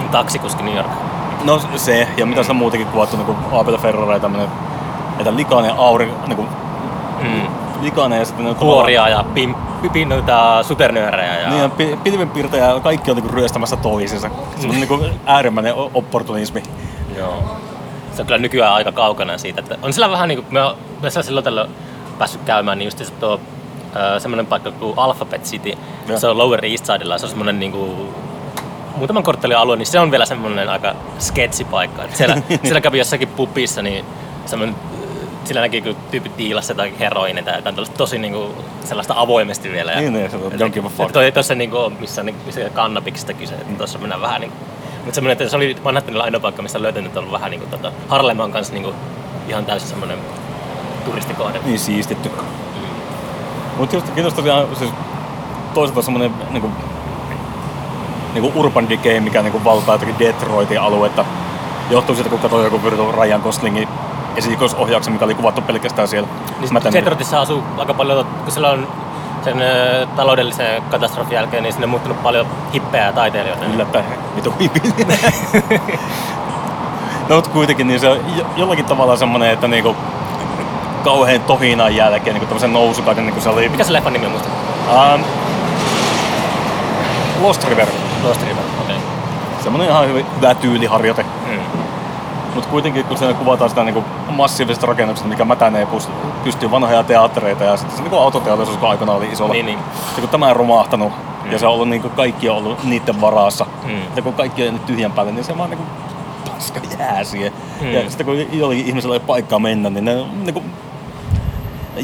[0.00, 0.88] Mm, Taksikuski New York.
[1.44, 4.48] no se, ja mitä sitä muutenkin kuvattu, niinku Abel Ferrara ja tämmönen,
[5.18, 6.46] että likainen aurinko, niinku,
[7.22, 7.46] Mm.
[7.80, 9.54] likainen ja sitten Kuoria ja pim,
[9.88, 11.40] pim, noita supernöörejä.
[11.40, 11.50] Ja...
[11.50, 14.30] Niin, ja pi- pilvenpiirtäjä, kaikki on niinku ryöstämässä toisensa.
[14.56, 16.62] Semmoinen niinku äärimmäinen o- opportunismi.
[17.16, 17.42] Joo.
[18.14, 21.10] Se on kyllä nykyään aika kaukana siitä, että on sillä vähän niinku, me on me
[21.10, 21.70] silloin tällöin
[22.18, 23.40] päässyt käymään, niin just se tuo
[24.18, 25.72] semmoinen paikka kuin Alphabet City,
[26.08, 26.18] Joo.
[26.18, 28.08] se on Lower East Sidella, se on semmoinen niinku
[28.96, 32.04] muutaman korttelin alue, niin se on vielä semmoinen aika sketsipaikka.
[32.04, 34.04] Et siellä, siellä kävi jossakin pupissa, niin
[34.46, 34.76] semmoinen
[35.44, 39.94] sillä näki, kun tyypit diilasi jotain heroineita tai jotain tällaista tosi niinku sellaista avoimesti vielä.
[39.94, 41.00] Niin, niin, se on a fuck.
[41.00, 44.56] Että toi tossa niinku ole missään niinku, missä kannabiksesta kyse, että tossa mennään vähän niinku.
[45.04, 47.92] Mutta semmoinen, että se oli Manhattanilla ainoa paikka, missä on löytänyt ollut vähän niinku tota,
[48.08, 48.94] Harlem on kanssa niinku
[49.48, 50.18] ihan täysin semmoinen
[51.04, 51.60] turistikohde.
[51.64, 52.30] Niin siistitty.
[53.76, 54.90] Mutta just kiitos tosiaan siis
[55.74, 56.70] toisaalta semmonen niinku,
[58.34, 61.24] niinku urban decay, mikä niinku valtaa jotakin Detroitin aluetta.
[61.90, 63.88] Johtuu siitä, kun katsoi joku Virtual Ryan Goslingin
[64.36, 66.28] esikoisohjauksen, mikä oli kuvattu pelkästään siellä.
[66.60, 68.88] Niin Detroitissa asuu aika paljon, kun siellä on
[69.44, 73.64] sen ö, taloudellisen katastrofin jälkeen, niin sinne on muuttunut paljon hippejä ja taiteilijoita.
[73.64, 74.04] Yllättäen
[74.36, 74.54] vitu
[77.28, 79.96] no mutta kuitenkin niin se on jo- jollakin tavalla semmonen, että niinku,
[81.04, 83.68] kauhean tohinan jälkeen niin tämmöisen nousukauden, niin kuin se oli.
[83.68, 84.48] Mikä se leffan nimi on muista?
[85.14, 85.24] Um,
[87.42, 87.86] Lost River.
[88.22, 88.96] Lost River, okei.
[88.96, 89.08] Okay.
[89.62, 91.22] Semmoinen ihan hyvä, hyvä tyyliharjoite.
[91.22, 91.61] Mm.
[92.54, 95.88] Mutta kuitenkin kun siinä kuvataan sitä niin massiivisesta rakennuksesta, mikä mätänee
[96.44, 99.52] pystyy vanhoja teattereita ja sitten se niin autoteollisuus, kun aikana oli isolla.
[99.52, 99.78] Niin, niin.
[100.16, 101.12] Ja kun tämä on romahtanut
[101.44, 101.52] mm.
[101.52, 103.66] ja se on ollut niin kuin, kaikki on ollut niiden varassa.
[103.84, 104.02] Mm.
[104.16, 105.88] Ja kun kaikki on jäänyt tyhjän päälle, niin se vaan niin kuin,
[106.52, 107.52] paska jää siihen.
[107.80, 107.92] Mm.
[107.92, 110.64] Ja sitten kun jollakin ihmisellä ei paikkaa mennä, niin ne niin kuin,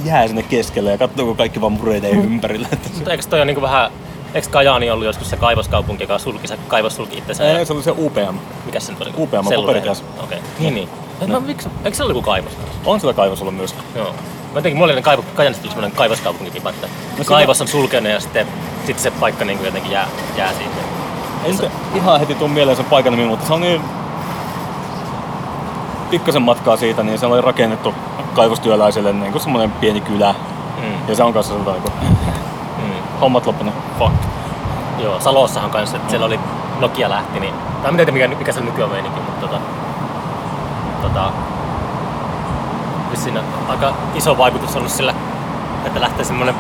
[0.05, 2.25] jää sinne keskelle ja katsoo, kun kaikki vaan murenee mm.
[2.33, 2.69] ympärillä.
[2.95, 3.91] Mutta eikö toi ole niin vähän
[4.35, 7.45] Eikö Kajaani ollut joskus se kaivoskaupunki, joka sulki, se kaivos sulki itsensä?
[7.45, 8.37] Ei, se oli se UPM.
[8.67, 9.11] Mikä se nyt oli?
[9.17, 10.05] UPM, paperitehdas.
[10.23, 10.51] Okei, okay.
[10.59, 10.89] niin niin.
[11.27, 11.41] No.
[11.41, 12.53] miksi, eikö se ollut joku kaivos?
[12.85, 13.75] On sillä kaivos ollut myös.
[13.95, 14.15] Joo.
[14.53, 18.21] Mä jotenkin, mulla oli kaivo, Kajaanista tuli semmoinen kaivoskaupunkikin, että no, kaivos on sulkenut ja
[18.21, 18.47] sitten,
[18.87, 20.77] sitten se paikka niin kuin jotenkin jää, jää siitä.
[21.45, 23.81] Ei se ihan heti tuu mieleen se paikan nimi, mutta se on niin
[26.11, 27.95] pikkasen matkaa siitä, niin se oli rakennettu
[28.35, 30.35] kaivostyöläiselle niin kuin semmoinen pieni kylä.
[30.83, 31.09] Mm.
[31.09, 32.28] Ja se on kanssa sellainen niin kuin.
[33.21, 33.75] Hommat loppunut.
[33.99, 34.13] Fuck.
[34.99, 36.41] Joo, Salossahan kanssa, että siellä oli
[36.81, 37.55] Nokia lähti, niin...
[37.83, 39.61] Tai en tiedä mikä, mikä se nykyään meininki, mutta tota...
[41.03, 41.33] tota
[43.15, 45.15] siinä aika iso vaikutus on sillä,
[45.85, 46.55] että lähtee semmonen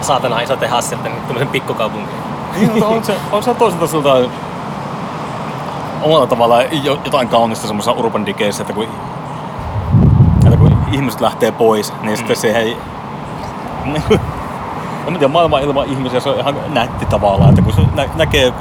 [0.00, 2.20] saatana iso tehas sieltä niin tämmöisen pikkukaupunkiin.
[2.56, 4.08] Niin, mutta on se, on se toisaalta siltä
[6.02, 6.64] omalla tavallaan
[7.04, 8.88] jotain kaunista semmoisessa urban diceissä, että kun,
[10.44, 12.16] että kun ihmiset lähtee pois, niin mm.
[12.16, 12.76] sitten se ei...
[15.08, 18.52] En tiedä, maailma ilman ihmisiä se on ihan nätti tavallaan, että kun se nä- näkee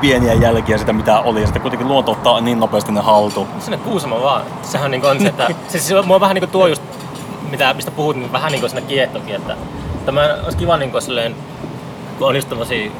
[0.00, 3.46] pieniä jälkiä sitä mitä oli ja sitten kuitenkin luonto ottaa niin nopeasti ne haltuun.
[3.58, 4.42] Sinne Kuusamo vaan.
[4.62, 6.82] Sehän niin on se, että siis se, mua vähän niin kuin tuo just,
[7.50, 9.56] mitä, mistä puhut, niin vähän niin kuin siinä kiehtokin, että
[10.06, 11.34] tämä olisi kiva niin kuin silleen,
[12.18, 12.90] kun on just tämmöisiä,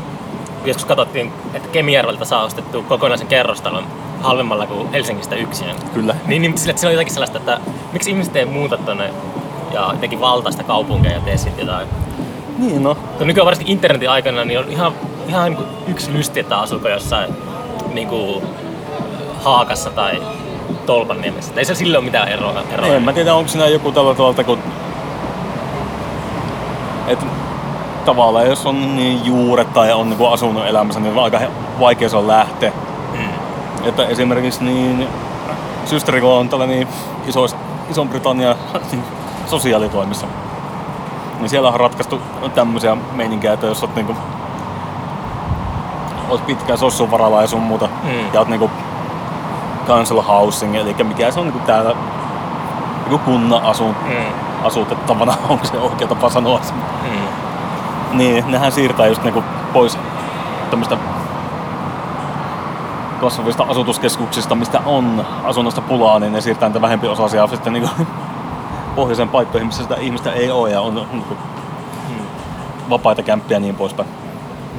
[0.64, 3.84] joskus katsottiin, että Kemijärveltä saa ostettu kokonaisen kerrostalon
[4.20, 5.66] halvemmalla kuin Helsingistä yksin.
[5.94, 6.14] Kyllä.
[6.26, 7.60] Niin, niin sille, että siinä on jotakin sellaista, että
[7.92, 9.10] miksi ihmiset ei muuta tonne
[9.72, 11.88] ja jotenkin valtaista kaupunkeja ja tee sitten jotain
[12.62, 12.94] niin no.
[12.94, 14.92] Kun nykyään varsinkin internetin aikana niin on ihan,
[15.28, 17.34] ihan niin yksi lysti, että asuuko jossain
[17.92, 18.42] niin kuin
[19.44, 20.22] Haakassa tai
[20.86, 21.52] Tolpanniemessä.
[21.56, 22.62] Ei se sille ole mitään eroa.
[22.72, 22.86] eroa.
[22.86, 24.58] En mä tiedä, onko siinä joku tällä tuolta, kun...
[27.06, 27.18] Et,
[28.04, 31.40] tavallaan jos on niin juuret tai on niin asunut elämässä, niin on aika
[31.80, 32.72] vaikea se on lähteä.
[33.12, 33.28] Mm.
[33.88, 35.08] Että esimerkiksi niin
[35.84, 36.88] systeri, kun on tällainen niin
[37.26, 37.46] iso,
[37.90, 38.56] Ison-Britannian
[39.46, 40.26] sosiaalitoimissa,
[41.42, 42.20] niin siellä on ratkaistu
[42.54, 44.16] tämmöisiä meininkejä, että jos oot niinku
[46.28, 48.32] oot pitkään sossun varalla ja sun muuta, mm.
[48.32, 48.70] ja oot niinku
[49.86, 51.94] council housing, eli mikä se on niinku täällä
[52.98, 54.24] niinku kunnan asu, mm.
[54.64, 56.72] asutettavana, onko se oikea tapa sanoa se.
[56.72, 58.18] Mm.
[58.18, 59.98] Niin, nehän siirtää just niinku pois
[60.70, 60.96] tämmöistä
[63.20, 67.90] kasvavista asutuskeskuksista, mistä on asunnosta pulaa, niin ne siirtää niitä vähempi osaisia sitten niinku
[68.96, 71.38] pohjoisen paikkoihin, missä sitä ihmistä ei ole ja on niin kuin,
[72.90, 74.08] vapaita kämppiä ja niin poispäin.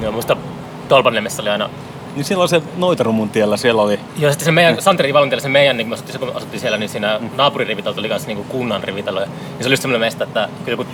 [0.02, 0.38] Joo, muista
[0.88, 1.70] Tolpanniemessä oli aina
[2.16, 4.00] niin siellä oli se Noitarumun tiellä, siellä oli...
[4.18, 6.78] Joo, sitten se meidän, Santeri Ivalon tiellä, se meidän, niin kun asuttiin, kun asuttiin siellä,
[6.78, 7.30] niin siinä mm.
[7.38, 9.20] naapuririvitalo oli kanssa niin kunnan rivitalo.
[9.20, 9.28] Ja
[9.60, 10.86] se oli just semmoinen mesta, että joku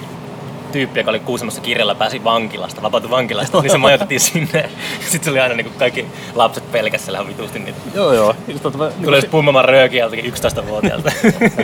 [0.69, 4.69] tyyppi, joka oli Kuusamossa kirjalla, pääsi vankilasta, vapautui vankilasta, niin se majoitettiin sinne.
[4.99, 6.05] Sitten se oli aina niin kuin kaikki
[6.35, 7.79] lapset pelkäs siellä vitusti niitä.
[7.95, 8.35] Joo, joo.
[8.47, 8.59] Niin
[9.03, 11.11] Tulee niin pummamaan röökiä joltakin 11-vuotiaalta.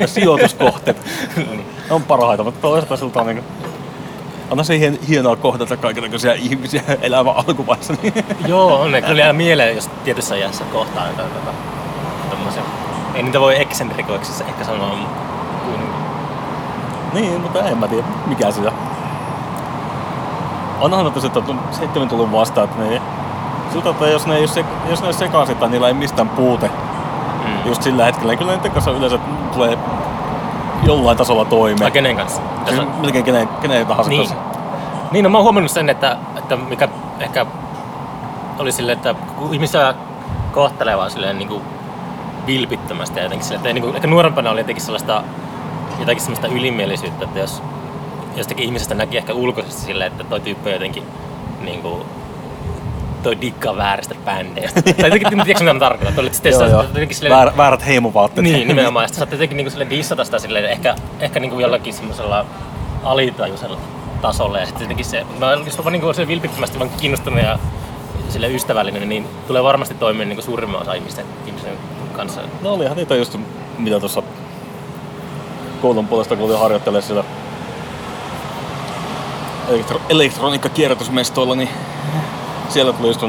[0.06, 0.98] sijoituskohteet.
[1.36, 1.66] niin.
[1.90, 3.76] on parhaita, mutta toisaalta siltä on niin kuin
[4.52, 7.94] Anna se hien, hienoa kohdata kaikenlaisia ihmisiä elämän alkuvaiheessa.
[8.02, 8.14] Niin.
[8.48, 9.02] Joo, on ne.
[9.02, 11.52] Kyllä jää mieleen, jos tietyssä iässä kohtaa jotain tota,
[13.16, 14.96] Ei niitä voi eksentrikoiksi ehkä sanoa,
[17.14, 18.72] niin, mutta en mä tiedä, mikä sitä.
[20.80, 23.02] Onhan että se 70-luvun vasta, että ne,
[23.74, 26.68] siltä, että jos ne ei, se, jos ne sekaisin tai niillä ei mistään puute
[27.46, 27.66] mm.
[27.66, 29.20] just sillä hetkellä, niin kyllä niiden kanssa yleensä
[29.54, 29.78] tulee
[30.84, 31.82] jollain tasolla toimeen.
[31.82, 32.42] Tai kenen kanssa?
[32.68, 34.22] Siis melkein kenen, kenen tahansa niin.
[34.22, 34.36] kanssa.
[35.12, 36.88] Niin, no mä oon huomannut sen, että, että mikä
[37.20, 37.46] ehkä
[38.60, 39.94] oli silleen, että kun ihmisiä
[40.52, 41.62] kohtelee vaan silleen niin kuin
[42.48, 45.24] vilpittömästi ja jotenkin silleen, että niin kuin, ehkä nuorempana oli jotenkin sellaista
[46.00, 47.64] jotakin semmoista ylimielisyyttä, että jos
[48.36, 51.04] jostakin ihmisestä näki ehkä ulkoisesti silleen, että toi tyyppi on jotenkin
[51.62, 52.02] niin kuin,
[53.24, 54.82] toi dikkaa vääristä bändeistä.
[54.82, 56.14] tai jotenkin, tiedätkö mitä mä tarkoitan?
[56.14, 56.86] Toi, joo, joo.
[57.12, 58.44] Silleen, Väär, väärät heimovaatteet.
[58.44, 59.08] Niin, nimenomaan.
[59.08, 62.46] Sitten saatte jotenkin niin kuin, dissata sitä silleen, ehkä, ehkä niin kuin jollakin semmoisella
[63.04, 63.78] alitajuisella
[64.22, 64.60] tasolla.
[64.60, 67.60] Ja sitten jotenkin se, mä, jos mä niin se vilpittömästi vaan kiinnostunut ja
[68.30, 71.74] sille ystävällinen, niin tulee varmasti toimia niin suurimman osa ihmisten, ihmisten
[72.14, 72.42] kanssa.
[72.62, 73.38] No olihan niitä just,
[73.78, 74.24] mitä tuossa
[75.82, 77.24] koulun puolesta, kun oli harjoittelee sillä
[79.70, 81.70] elektro- elektroniikkakierrätysmestoilla, niin
[82.70, 83.22] siellä tuli just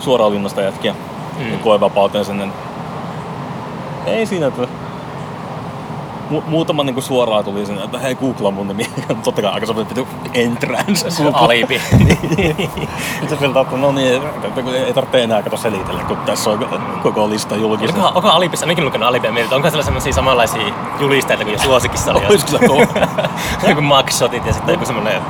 [0.00, 0.94] suoraan linnasta jätkiä
[1.38, 1.58] mm.
[1.58, 2.48] koevapauteen sinne.
[4.06, 4.68] Ei siinä, että
[6.32, 8.90] mu- muutama niinku suoraan tuli sinne, että hei googlaa mun nimi.
[9.24, 11.10] Totta kai aika semmoinen pitu entrance.
[11.10, 11.80] Se on alibi.
[13.20, 14.22] Sitten siltä, että no niin,
[14.86, 16.68] ei tarvitse enää kato selitellä, kun tässä on
[17.02, 17.96] koko lista julkista.
[17.96, 22.10] Onko, onko Alipissa, ainakin lukenut Alipia mietit, onko siellä sellaisia samanlaisia julisteita kuin jo suosikissa
[22.10, 22.26] oli?
[22.26, 22.86] Olis kyllä kova.
[23.68, 25.22] joku magshotit ja sitten joku semmonen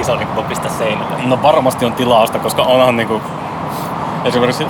[0.00, 1.14] iso niin kuin pistä seinälle.
[1.24, 3.20] No varmasti on tilausta, koska onhan niinku
[4.24, 4.66] esimerkiksi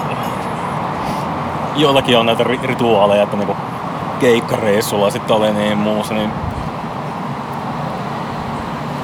[1.76, 3.57] joillakin on näitä ri- rituaaleja, että niinku
[4.20, 6.31] keikkareissulla sitten oli niin muussa, niin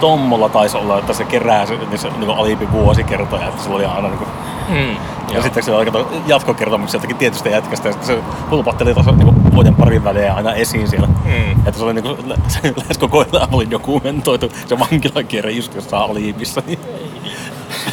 [0.01, 3.85] Tommolla taisi olla, että se kerää se, niin se niin alipi vuosikertoja, että sillä oli
[3.85, 4.27] aina niinku
[4.68, 4.97] Mm.
[5.35, 9.43] ja sitten se oli kato jatkokertomuksia jotakin tietystä jätkästä, ja sitten se pulpatteli tuossa niinku
[9.55, 11.07] vuoden parin välein aina esiin siellä.
[11.07, 11.67] Mm.
[11.67, 16.63] Että se oli niinku, se lähes koko elämä oli dokumentoitu, se vankilakierre just jossain Aliipissa.
[16.67, 16.79] Niin.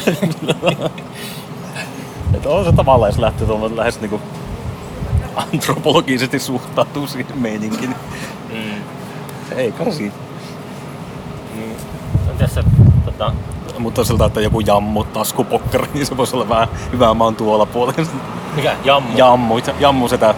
[2.34, 4.20] että on se tavallaan, jos lähtee tuolla lähes niinku
[5.36, 7.94] antropologisesti suhtautuu siihen meininkiin.
[8.48, 8.82] niin
[9.52, 9.58] Mm.
[9.58, 10.12] Ei kasi.
[11.54, 11.72] Mm.
[12.30, 12.62] Entäs se,
[13.04, 13.32] tota,
[13.78, 18.06] Mutta siltä, että joku jammu taskupokkari, niin se voisi olla vähän hyvää maan tuolla puolella.
[18.56, 18.76] mikä?
[18.84, 19.16] Jammu?
[19.16, 20.34] Jammu, jammu sitä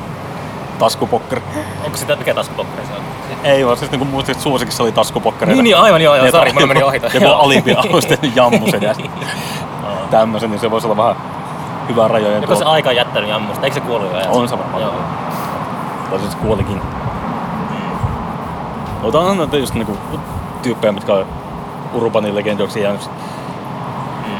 [0.78, 1.42] taskupokkari.
[1.84, 3.00] Onko sitä, mikä taskupokkari se on?
[3.44, 5.52] Ei vaan, siis niinku muistin, että suosikissa oli taskupokkari.
[5.52, 7.00] Niin, niin, aivan joo, joo, sori, mulla meni ohi.
[7.14, 7.38] Joku Joo.
[7.38, 8.94] alimpia olisi tehnyt jammu sen ja
[10.10, 11.16] tämmöisen, niin se voisi olla vähän
[11.88, 14.18] hyvä rajojen Joko se aika on jättänyt jammusta, eikö se kuollut jo?
[14.28, 14.82] On se varmaan.
[14.82, 14.92] Joo.
[16.10, 16.80] Tai siis kuolikin.
[19.02, 19.98] Mutta on näitä just niinku
[20.62, 21.26] tyyppejä, mitkä on
[21.94, 23.10] urbanin legendoiksi jäänyt.
[24.26, 24.34] Mm.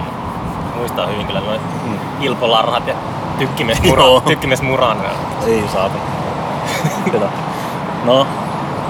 [0.79, 1.99] Muistaa hyvin kyllä noin Mm.
[2.21, 2.95] Ilpolarhat ja
[3.39, 3.97] tykkimies, Joo.
[3.97, 4.97] mura, tykkimies Muran.
[5.47, 5.95] Ei saata.
[7.05, 7.27] Kyllä.
[8.05, 8.27] No,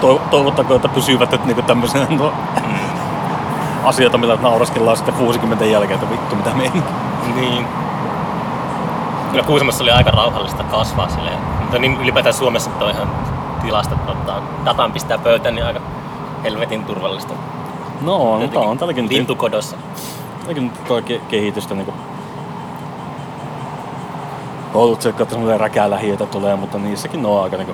[0.00, 2.32] to- toivottakoon, että pysyvät nyt niinku tämmöisenä no,
[3.84, 6.82] asioita, mitä nauraskellaan sitten 60 jälkeen, että vittu mitä meni.
[7.34, 7.66] Niin.
[9.30, 11.38] Kyllä Kuusamossa oli aika rauhallista kasvaa silleen.
[11.60, 13.08] Mutta niin ylipäätään Suomessa toi ihan
[13.62, 14.34] tilasta tota,
[14.64, 15.80] datan pistää pöytään, niin aika
[16.44, 17.34] helvetin turvallista.
[18.00, 19.76] No, mutta Jotenkin on tälläkin, Lintukodossa.
[20.40, 21.94] tälläkin toi ke- kehitystä niinku
[24.72, 27.72] koulutsekka, että semmoinen räkälähiötä tulee, mutta niissäkin ne on aika niinku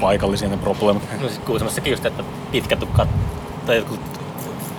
[0.00, 1.02] paikallisia ne probleemit.
[1.20, 3.06] No siis Kuusamossakin just, että pitkä tukka
[3.66, 4.00] tai jotkut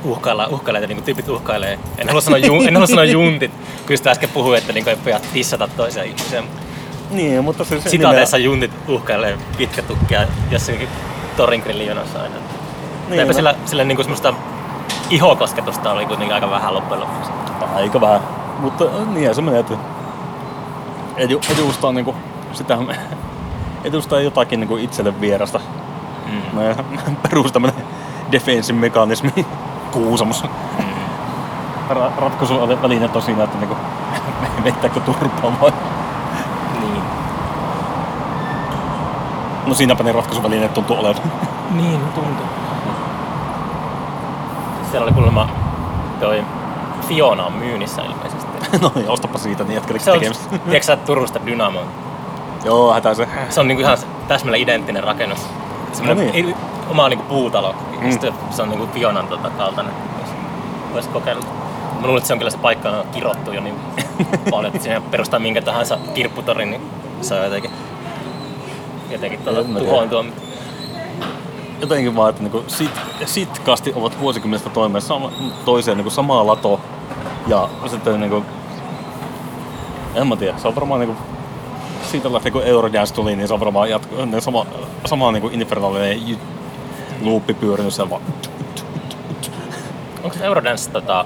[0.03, 1.79] uhkailla, uhkailee, niin tyypit uhkailee.
[1.97, 3.51] En halua sanoa, jun, en halua sanoa juntit.
[3.85, 6.43] Kyllä sitä äsken puhui, että niin pojat tissata toisia ihmisiä.
[7.11, 10.89] Niin, mutta se, se Sitaateessa juntit uhkailee pitkä tukkia jossakin
[11.37, 12.35] torin grillijonossa aina.
[13.09, 13.33] Niin, no.
[13.33, 14.33] sillä, sillä niin kuin semmoista
[15.09, 17.31] ihokosketusta oli kuitenkin aika vähän loppujen lopuksi.
[17.75, 18.21] Aika vähän.
[18.59, 19.73] Mutta niin se menee, että
[21.17, 22.15] edu, edustaa niinku
[22.53, 22.77] sitä,
[23.87, 25.59] edustaa jotakin niinku itselle vierasta.
[26.25, 26.41] Mm.
[26.53, 26.75] No, ja
[27.29, 27.75] perus tämmönen
[28.31, 29.45] defense-mekanismi
[29.91, 30.47] kuusamossa.
[31.89, 33.75] Ra- ratkaisuvälineet on siinä, että niinku
[34.63, 35.71] vettääkö turpaa vai?
[36.79, 37.03] Niin.
[39.65, 41.31] No siinäpä ne ratkaisuvälineet tuntuu olevan.
[41.71, 42.45] Niin, tuntuu.
[44.91, 45.49] Siellä oli kuulemma
[46.19, 46.43] toi
[47.07, 48.47] Fiona on myynnissä ilmeisesti.
[48.81, 50.49] no niin, ostapa siitä niin on, tekemistä.
[50.49, 51.79] tiedätkö sä Turusta Dynamo?
[52.67, 53.27] Joo, hätä se.
[53.49, 53.97] Se on niinku ihan
[54.27, 55.39] täsmälleen identtinen rakennus.
[55.93, 56.55] Semmoinen No niin.
[56.89, 57.75] oma niinku puutalo.
[58.01, 58.11] Mm.
[58.11, 59.93] Sitten se on niinku Fionan tota, kaltainen.
[59.93, 61.41] Vois- Vois kokeilla.
[62.01, 63.75] Mä luulen, että se on kyllä se paikka on kirottu jo niin
[64.51, 66.81] paljon, että siihen perustaa minkä tahansa kirpputorin, niin
[67.21, 67.71] se on jotenkin,
[69.09, 69.91] jotenkin tuota, En mä tiedä.
[69.91, 70.41] tuhoon tuomittu.
[71.81, 72.91] jotenkin vaan, että niinku sit,
[73.25, 75.31] sitkasti ovat vuosikymmenestä toimeen sama,
[75.65, 76.79] toiseen niinku samaa lato.
[77.47, 78.43] Ja sitten niinku,
[80.15, 81.17] en mä tiedä, se on varmaan niinku,
[82.07, 84.65] siitä lähtien kun Eurodance tuli, niin se on varmaan jatko, ne sama,
[85.05, 86.37] sama niinku infernaalinen jy-
[87.21, 88.21] luuppi pyörinyt siellä vaan.
[90.23, 91.25] Onko se Eurodance tota,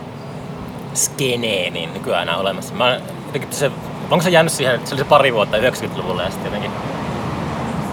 [0.94, 2.74] skenee niin nykyään enää olemassa?
[2.74, 3.72] Mä, jotenkin se,
[4.12, 6.72] onko se jäänyt siihen, että se oli se pari vuotta 90-luvulla ja sitten jotenkin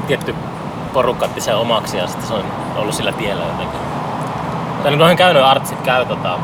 [0.07, 0.35] tietty
[0.93, 2.45] porukka otti sen omaksi ja sitten se on
[2.77, 3.81] ollut sillä tiellä jotenkin.
[4.83, 6.39] Tai niin noihin käynyt artsit käy tota,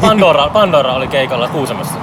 [0.00, 1.94] Pandora, Pandora oli keikalla Kuusamossa.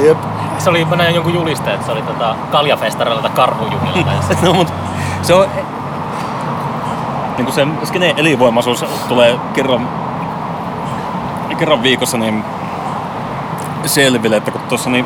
[0.00, 0.18] Jep.
[0.60, 4.38] Se oli, mä näin jonkun julisteen, että se oli tota, kaljafestarilla tai jossain.
[4.44, 4.72] no, mut
[5.22, 5.46] se on...
[7.36, 9.88] Niinku se skeneen elinvoimaisuus tulee kerran,
[11.58, 12.44] kerran viikossa niin
[13.86, 15.04] selville, että kun tuossa niin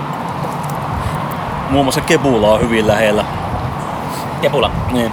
[1.71, 3.25] muun muassa Kebula on hyvin lähellä.
[4.43, 4.71] Kepula.
[4.93, 5.13] Niin.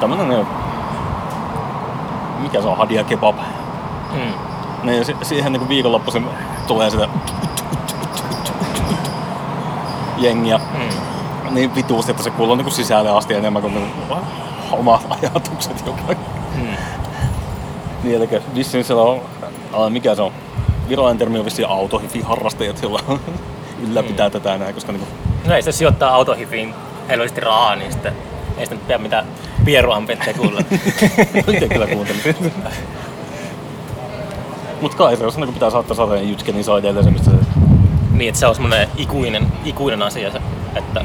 [0.00, 0.46] Tämmönen niin,
[2.38, 3.36] mikä se on, Hadia Kebab.
[4.12, 4.32] Mm.
[4.82, 6.28] Niin si- siihen niin viikonloppuisin
[6.66, 7.08] tulee sitä
[10.16, 11.54] jengiä Mm.
[11.54, 13.92] niin vituusti, että se kuuluu niin sisälle asti enemmän kuin niin
[14.72, 16.14] omat ajatukset jopa.
[16.54, 16.66] Mm.
[18.02, 19.20] Niin, eli vissiin siellä on,
[19.72, 20.32] aa, mikä se on,
[20.88, 23.00] virallinen termi on vissiin autohifi harrastajat, joilla
[23.88, 25.06] ylläpitää tätä näin, koska niin
[25.46, 26.74] No ei se sijoittaa autohifiin
[27.08, 28.12] helvetisti rahaa, niin sitten
[28.58, 29.26] ei sitä nyt pidä mitään
[29.64, 30.60] pieruampi, ettei kuulla.
[31.48, 32.36] Itse kyllä kuuntelin.
[34.80, 37.36] Mut kai se on kun pitää saattaa saada jytke, niin saa edelleen se, mistä se
[38.18, 40.40] niin, että se on semmoinen ikuinen, ikuinen asia, se,
[40.74, 41.04] että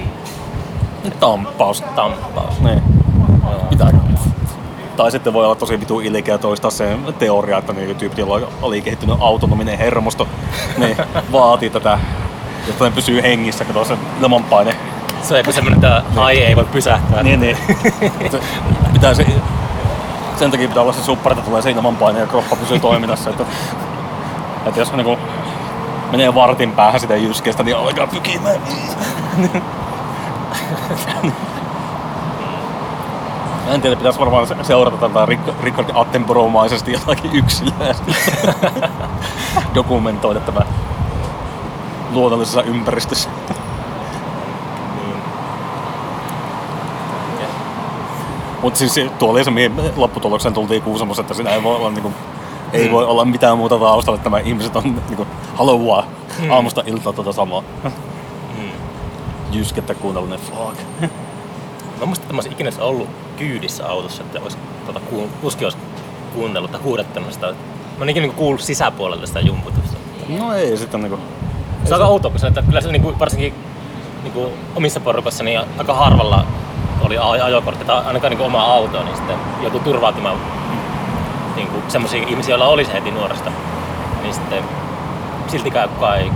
[1.20, 1.82] tamppaus.
[1.96, 2.60] tamppaus.
[2.60, 2.82] Niin.
[3.70, 3.92] Pitää.
[4.98, 8.48] Tai sitten voi olla tosi vitu ilkeä toistaa se teoria, että niin tyypit, joilla on
[8.62, 10.28] alikehittynyt autonominen hermosto,
[10.78, 10.98] niin
[11.32, 12.00] vaatii tätä,
[12.68, 14.76] jotta ne pysyy hengissä, kato se ilmanpaine.
[15.22, 17.24] Se on joku semmoinen, että ai ei voi pysähtyä.
[17.24, 17.58] Niin, niin.
[18.94, 19.26] Pitää se,
[20.40, 23.30] sen takia pitää olla se suppari, että tulee se ilmanpaine ja kroppa pysyy toiminnassa.
[23.30, 23.46] Että,
[24.66, 25.18] että jos niinku
[26.12, 28.62] menee vartin päähän sitä jyskestä, niin alkaa pykimään.
[33.68, 35.26] En tiedä, pitäisi varmaan seurata tätä
[35.64, 37.96] Rick- Attenborough-maisesti jotakin yksilöä.
[39.76, 40.62] Dokumentoida tämä
[42.12, 43.30] luonnollisessa ympäristössä.
[48.62, 52.02] Mutta siis tuo oli se, mihin lopputulokseen tultiin Kuusamossa, että siinä ei voi olla, niin
[52.02, 52.14] kuin,
[52.74, 52.92] ei mm.
[52.92, 55.28] voi olla mitään muuta taustalla, että tämä ihmiset on, niin
[55.68, 56.06] haluaa
[56.40, 56.52] mm.
[56.52, 57.64] aamusta iltaa tuota samaa.
[57.84, 58.72] Mm.
[59.52, 60.80] Jyskettä kuunnellinen fuck.
[62.00, 65.78] Mä muistan, että mä olisin ikinä ollut kyydissä autossa, että olisi, tuota, kuun, kuski olisi
[66.34, 67.48] kuunnellut tai huudattanut sitä.
[67.48, 67.54] Mä
[68.00, 69.98] oon ikinä niin kuullut sisäpuolelta sitä jumputusta.
[70.30, 71.20] No ei sitten niinku...
[71.84, 73.54] Se on aika outoa, kun että kyllä se niinku, varsinkin
[74.24, 76.46] niinku, omissa porukassa niin aika harvalla
[77.02, 80.38] oli ajokortti tai ainakaan niinku oma auto, niin sitten joku turvautumaan
[81.56, 83.52] niinku, semmoisia ihmisiä, joilla olisi heti nuoresta.
[84.22, 84.64] Niin sitten
[85.52, 86.32] siltikään kukaan ei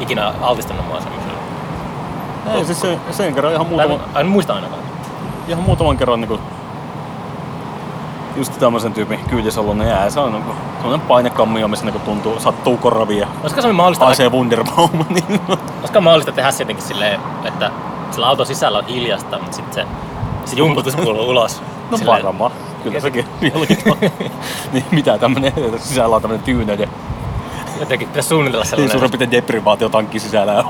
[0.00, 1.38] ikinä altistanut mua semmoiselle.
[2.54, 3.98] Ei, siis sen, sen kerran ihan muutama...
[4.20, 4.80] En muista ainakaan.
[5.48, 6.40] Ihan muutaman kerran niinku
[8.36, 10.10] just tämmöisen tyypin kyydissä ollut, niin jää.
[10.10, 13.28] Se on niinku semmoinen painekammio, missä niinku tuntuu, sattuu korvia.
[13.42, 14.06] Olisiko se mahdollista...
[14.06, 14.90] Aisee Wunderbaum.
[15.08, 15.40] Niin.
[15.78, 17.70] Olisiko mahdollista tehdä se jotenkin silleen, että
[18.10, 19.86] sillä auton sisällä on hiljasta, mutta sitten se,
[20.44, 21.62] se jumputus kuuluu ulos.
[21.90, 22.24] No silleen...
[22.24, 22.52] varmaan.
[22.82, 23.78] Kyllä sekin jollakin
[24.72, 26.88] niin mitä tämmönen sisällä on tämmönen tyyneyden
[27.84, 28.84] Jotenkin pitäisi suunnitella sellainen.
[28.84, 30.64] Niin suurin piirtein deprivaatiotankki sisällä ja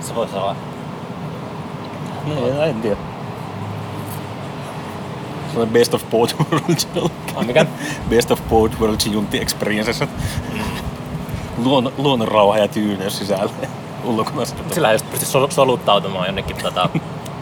[0.00, 0.56] Se voisi olla.
[2.24, 2.96] Niin, en tiedä.
[5.54, 6.88] Se on best of both worlds.
[7.36, 7.66] Ah, mikä?
[8.08, 10.04] Best of both worlds juntti experiences.
[11.64, 13.50] Luon, luonnon rauha ja tyyneys sisällä
[14.04, 14.46] ulkona.
[14.72, 16.88] Sillä just pysty sol- soluttautumaan jonnekin tota,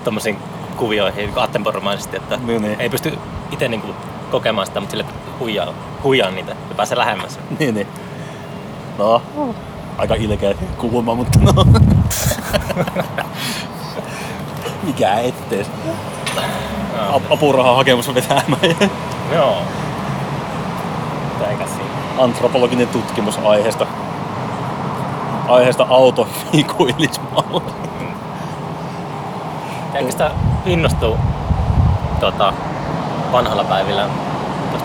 [0.05, 0.39] tommosiin
[0.77, 2.81] kuvioihin Attenborough-maisesti, että niin, niin.
[2.81, 3.19] ei pysty
[3.51, 3.95] itse niinku
[4.31, 5.05] kokemaan sitä, mutta sille
[5.41, 5.67] huijaa,
[6.03, 7.39] huijaa niitä ja pääsee lähemmäs.
[7.59, 7.87] niin, niin.
[8.99, 9.23] No,
[9.99, 11.53] aika ilkeä kulma, mutta no.
[14.83, 15.67] Mikä ettei.
[15.87, 15.93] No.
[17.31, 18.77] Apurahahakemus vetämään.
[19.35, 19.63] Joo.
[21.39, 21.91] Teikä siinä.
[22.19, 23.87] Antropologinen tutkimus aiheesta.
[25.49, 27.63] Aiheesta autofikuilismalla.
[29.95, 30.31] Eikö sitä
[30.67, 31.17] innostuu
[32.21, 32.53] tota,
[33.33, 34.09] vanhalla päivillä.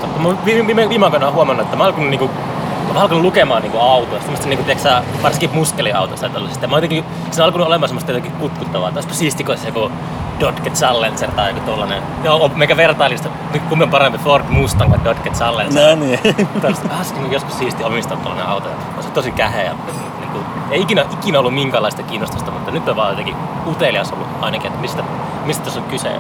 [0.02, 3.62] Tosta, mä viime, viime, aikoina olen huomannut, että mä alkanut, niinku, mä olen alkanut lukemaan
[3.62, 6.68] niinku autoista, semmoista niinku, tiiäksä, varsinkin muskeliautoista ja tällaisista.
[6.68, 8.92] Mä jotenkin, se on alkanut olemaan semmoista jotenkin kutkuttavaa.
[8.96, 9.92] Olisiko siisti, kun joku
[10.40, 12.04] Dodge Challenger tai joku tollanen.
[12.24, 13.30] Joo, meikä vertaili sitä,
[13.70, 15.96] kummin parempi Ford Mustang vai Dodge Challenger.
[15.96, 16.20] No niin.
[16.62, 18.70] Tällaista, niin joskus siisti omistaa tollanen auto.
[19.00, 19.74] Se on tosi käheä.
[20.20, 23.36] Niin kuin, ei ikinä, ikinä ollut minkäänlaista kiinnostusta, mutta nyt on vaan jotenkin
[23.68, 25.04] utelias ollut ainakin, että mistä,
[25.46, 26.12] mistä tässä on kyse.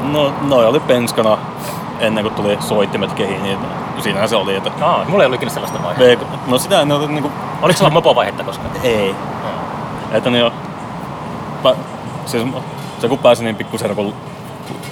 [0.00, 1.38] No, noi oli penskana
[2.02, 3.58] ennen kuin tuli soittimet kehiin, niin
[4.00, 4.56] siinähän se oli.
[4.56, 4.70] Että...
[4.80, 6.26] Aa, mulla ei ollut ikinä sellaista vaihetta.
[6.46, 7.30] No sitä en ole niinku...
[7.62, 8.70] Oliko sulla mopovaihetta koskaan?
[8.82, 9.12] Ei.
[9.12, 10.16] No.
[10.16, 10.52] Että niin jo...
[11.64, 11.74] Mä,
[12.26, 12.44] siis
[13.00, 14.14] se kun pääsin niin pikkuserkun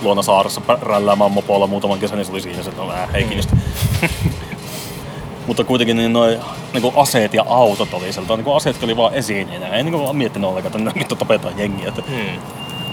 [0.02, 3.56] luona saaressa rälläämään mopolla muutaman kesän, niin se oli siinä, että no vähän ei kiinnosta.
[4.02, 4.08] Mm.
[5.46, 6.40] Mutta kuitenkin niin noi
[6.72, 8.36] niin aseet ja autot oli sieltä.
[8.36, 9.68] Niin aseet oli vaan esineenä.
[9.68, 11.88] Ei niin vaan miettinyt ollenkaan, että nyt tapetaan jengiä.
[11.88, 12.02] Että...
[12.08, 12.40] Hmm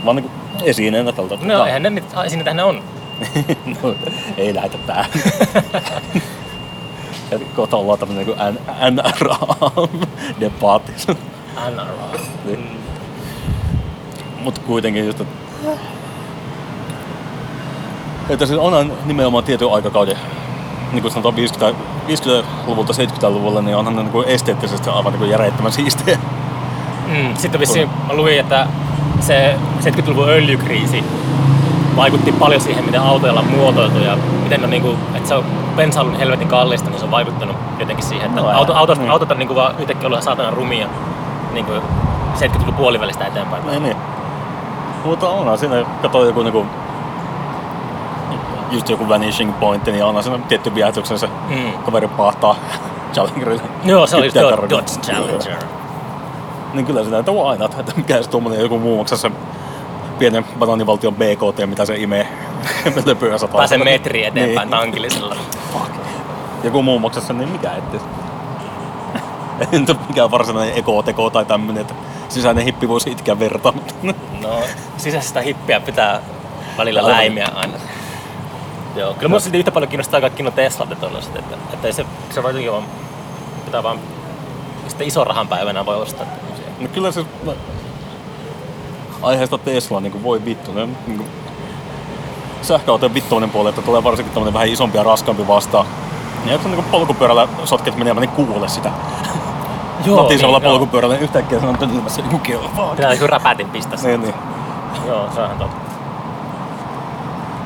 [0.06, 0.32] vaan niin
[0.64, 1.38] esineenä tältä.
[1.42, 2.84] No eihän ne esineitä ne on.
[3.66, 3.96] No,
[4.38, 5.06] ei lähetä tää.
[7.32, 7.40] ja
[7.78, 8.38] ollaan tämmönen niin
[8.96, 10.92] NRA-debaatti.
[11.76, 12.20] NRA.
[12.46, 12.60] niin.
[12.60, 12.66] Mm.
[14.44, 15.48] Mut kuitenkin just, että
[18.30, 20.18] että se on nimenomaan tietyn aikakauden,
[20.92, 26.20] niin kuin sanotaan 50, 50-luvulta 70-luvulle, niin onhan ne niin esteettisesti aivan niin järjettömän siistejä.
[27.08, 28.68] Mm, sitten vissiin mä luin, että
[29.20, 31.04] se 70-luvun öljykriisi
[31.98, 35.46] vaikutti paljon siihen, miten autoilla on muotoiltu ja miten on, niin kuin, että se on
[35.76, 39.12] bensa ollut helvetin kallista, niin se on vaikuttanut jotenkin siihen, että no, auto, autot, niin.
[39.12, 40.88] autot on niin kuin vaan yhtäkkiä ollut saatana rumia
[41.54, 41.82] niin kuin
[42.36, 43.68] 70-luvun puolivälistä eteenpäin.
[43.68, 43.98] Niin, niin.
[45.06, 46.66] Mutta onhan siinä, katsoo joku niinku,
[48.72, 51.74] just joku vanishing point, niin onhan siinä tietty viehätyksen se mm.
[51.86, 52.56] kaveri pahtaa
[53.14, 53.64] Challengerille.
[53.84, 54.32] Joo, se oli
[54.70, 55.58] Dodge Challenger
[56.74, 59.32] niin kyllä sitä on aina, että mikä se tuommoinen joku muu se
[60.20, 62.28] pienen banaanivaltion BKT, mitä se imee
[63.06, 63.58] löpöä sataa.
[63.58, 64.80] Pääsen metri eteenpäin Niin.
[64.80, 65.36] tankillisella.
[65.74, 65.92] Fuck.
[66.64, 68.00] Joku muu maksaa sen, niin mikä ettei.
[69.72, 71.94] Ei nyt ole mikään varsinainen ekoteko tai tämmönen, että
[72.30, 73.74] sisäinen hippi voisi itkeä verta.
[74.42, 74.60] No,
[74.98, 76.22] sisäisestä hippiä pitää
[76.78, 77.12] välillä Aivan.
[77.12, 77.74] läimiä aina.
[78.96, 82.06] Joo, kyllä mun silti yhtä paljon kiinnostaa kaikki no Teslat ja tollaset, että, että se,
[82.30, 82.84] se voi jotenkin vaan,
[83.66, 84.00] pitää vaan
[84.88, 86.26] sitten iso rahan päivänä voi ostaa.
[86.80, 87.54] No kyllä se no,
[89.22, 90.74] aiheesta Tesla niin voi vittu.
[90.74, 91.28] Ne, niin kuin,
[92.62, 95.86] sähköautojen vittuinen puoli, että tulee varsinkin tämmönen vähän isompi ja raskaampi vastaan.
[96.46, 98.92] Ja jos on niin polkupyörällä sotket menemään, niin kuule sitä.
[100.06, 102.70] Joo, Latisella niin, polkupyörällä, niin yhtäkkiä se on tönnimässä joku kello.
[102.76, 102.96] Fuck.
[102.96, 104.34] Pitää joku räpätin pistää Niin, niin.
[105.08, 105.88] Joo, se on totta.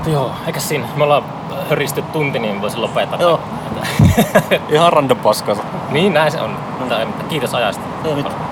[0.07, 0.87] Joo, eikä siinä.
[0.95, 1.23] Me ollaan
[1.69, 3.21] höristy tunti, niin voisi lopettaa.
[3.21, 3.39] Joo.
[4.69, 5.63] Ihan random paskansa.
[5.89, 6.57] niin, näin se on.
[7.29, 7.83] Kiitos ajasta.
[8.05, 8.50] Ei mitään.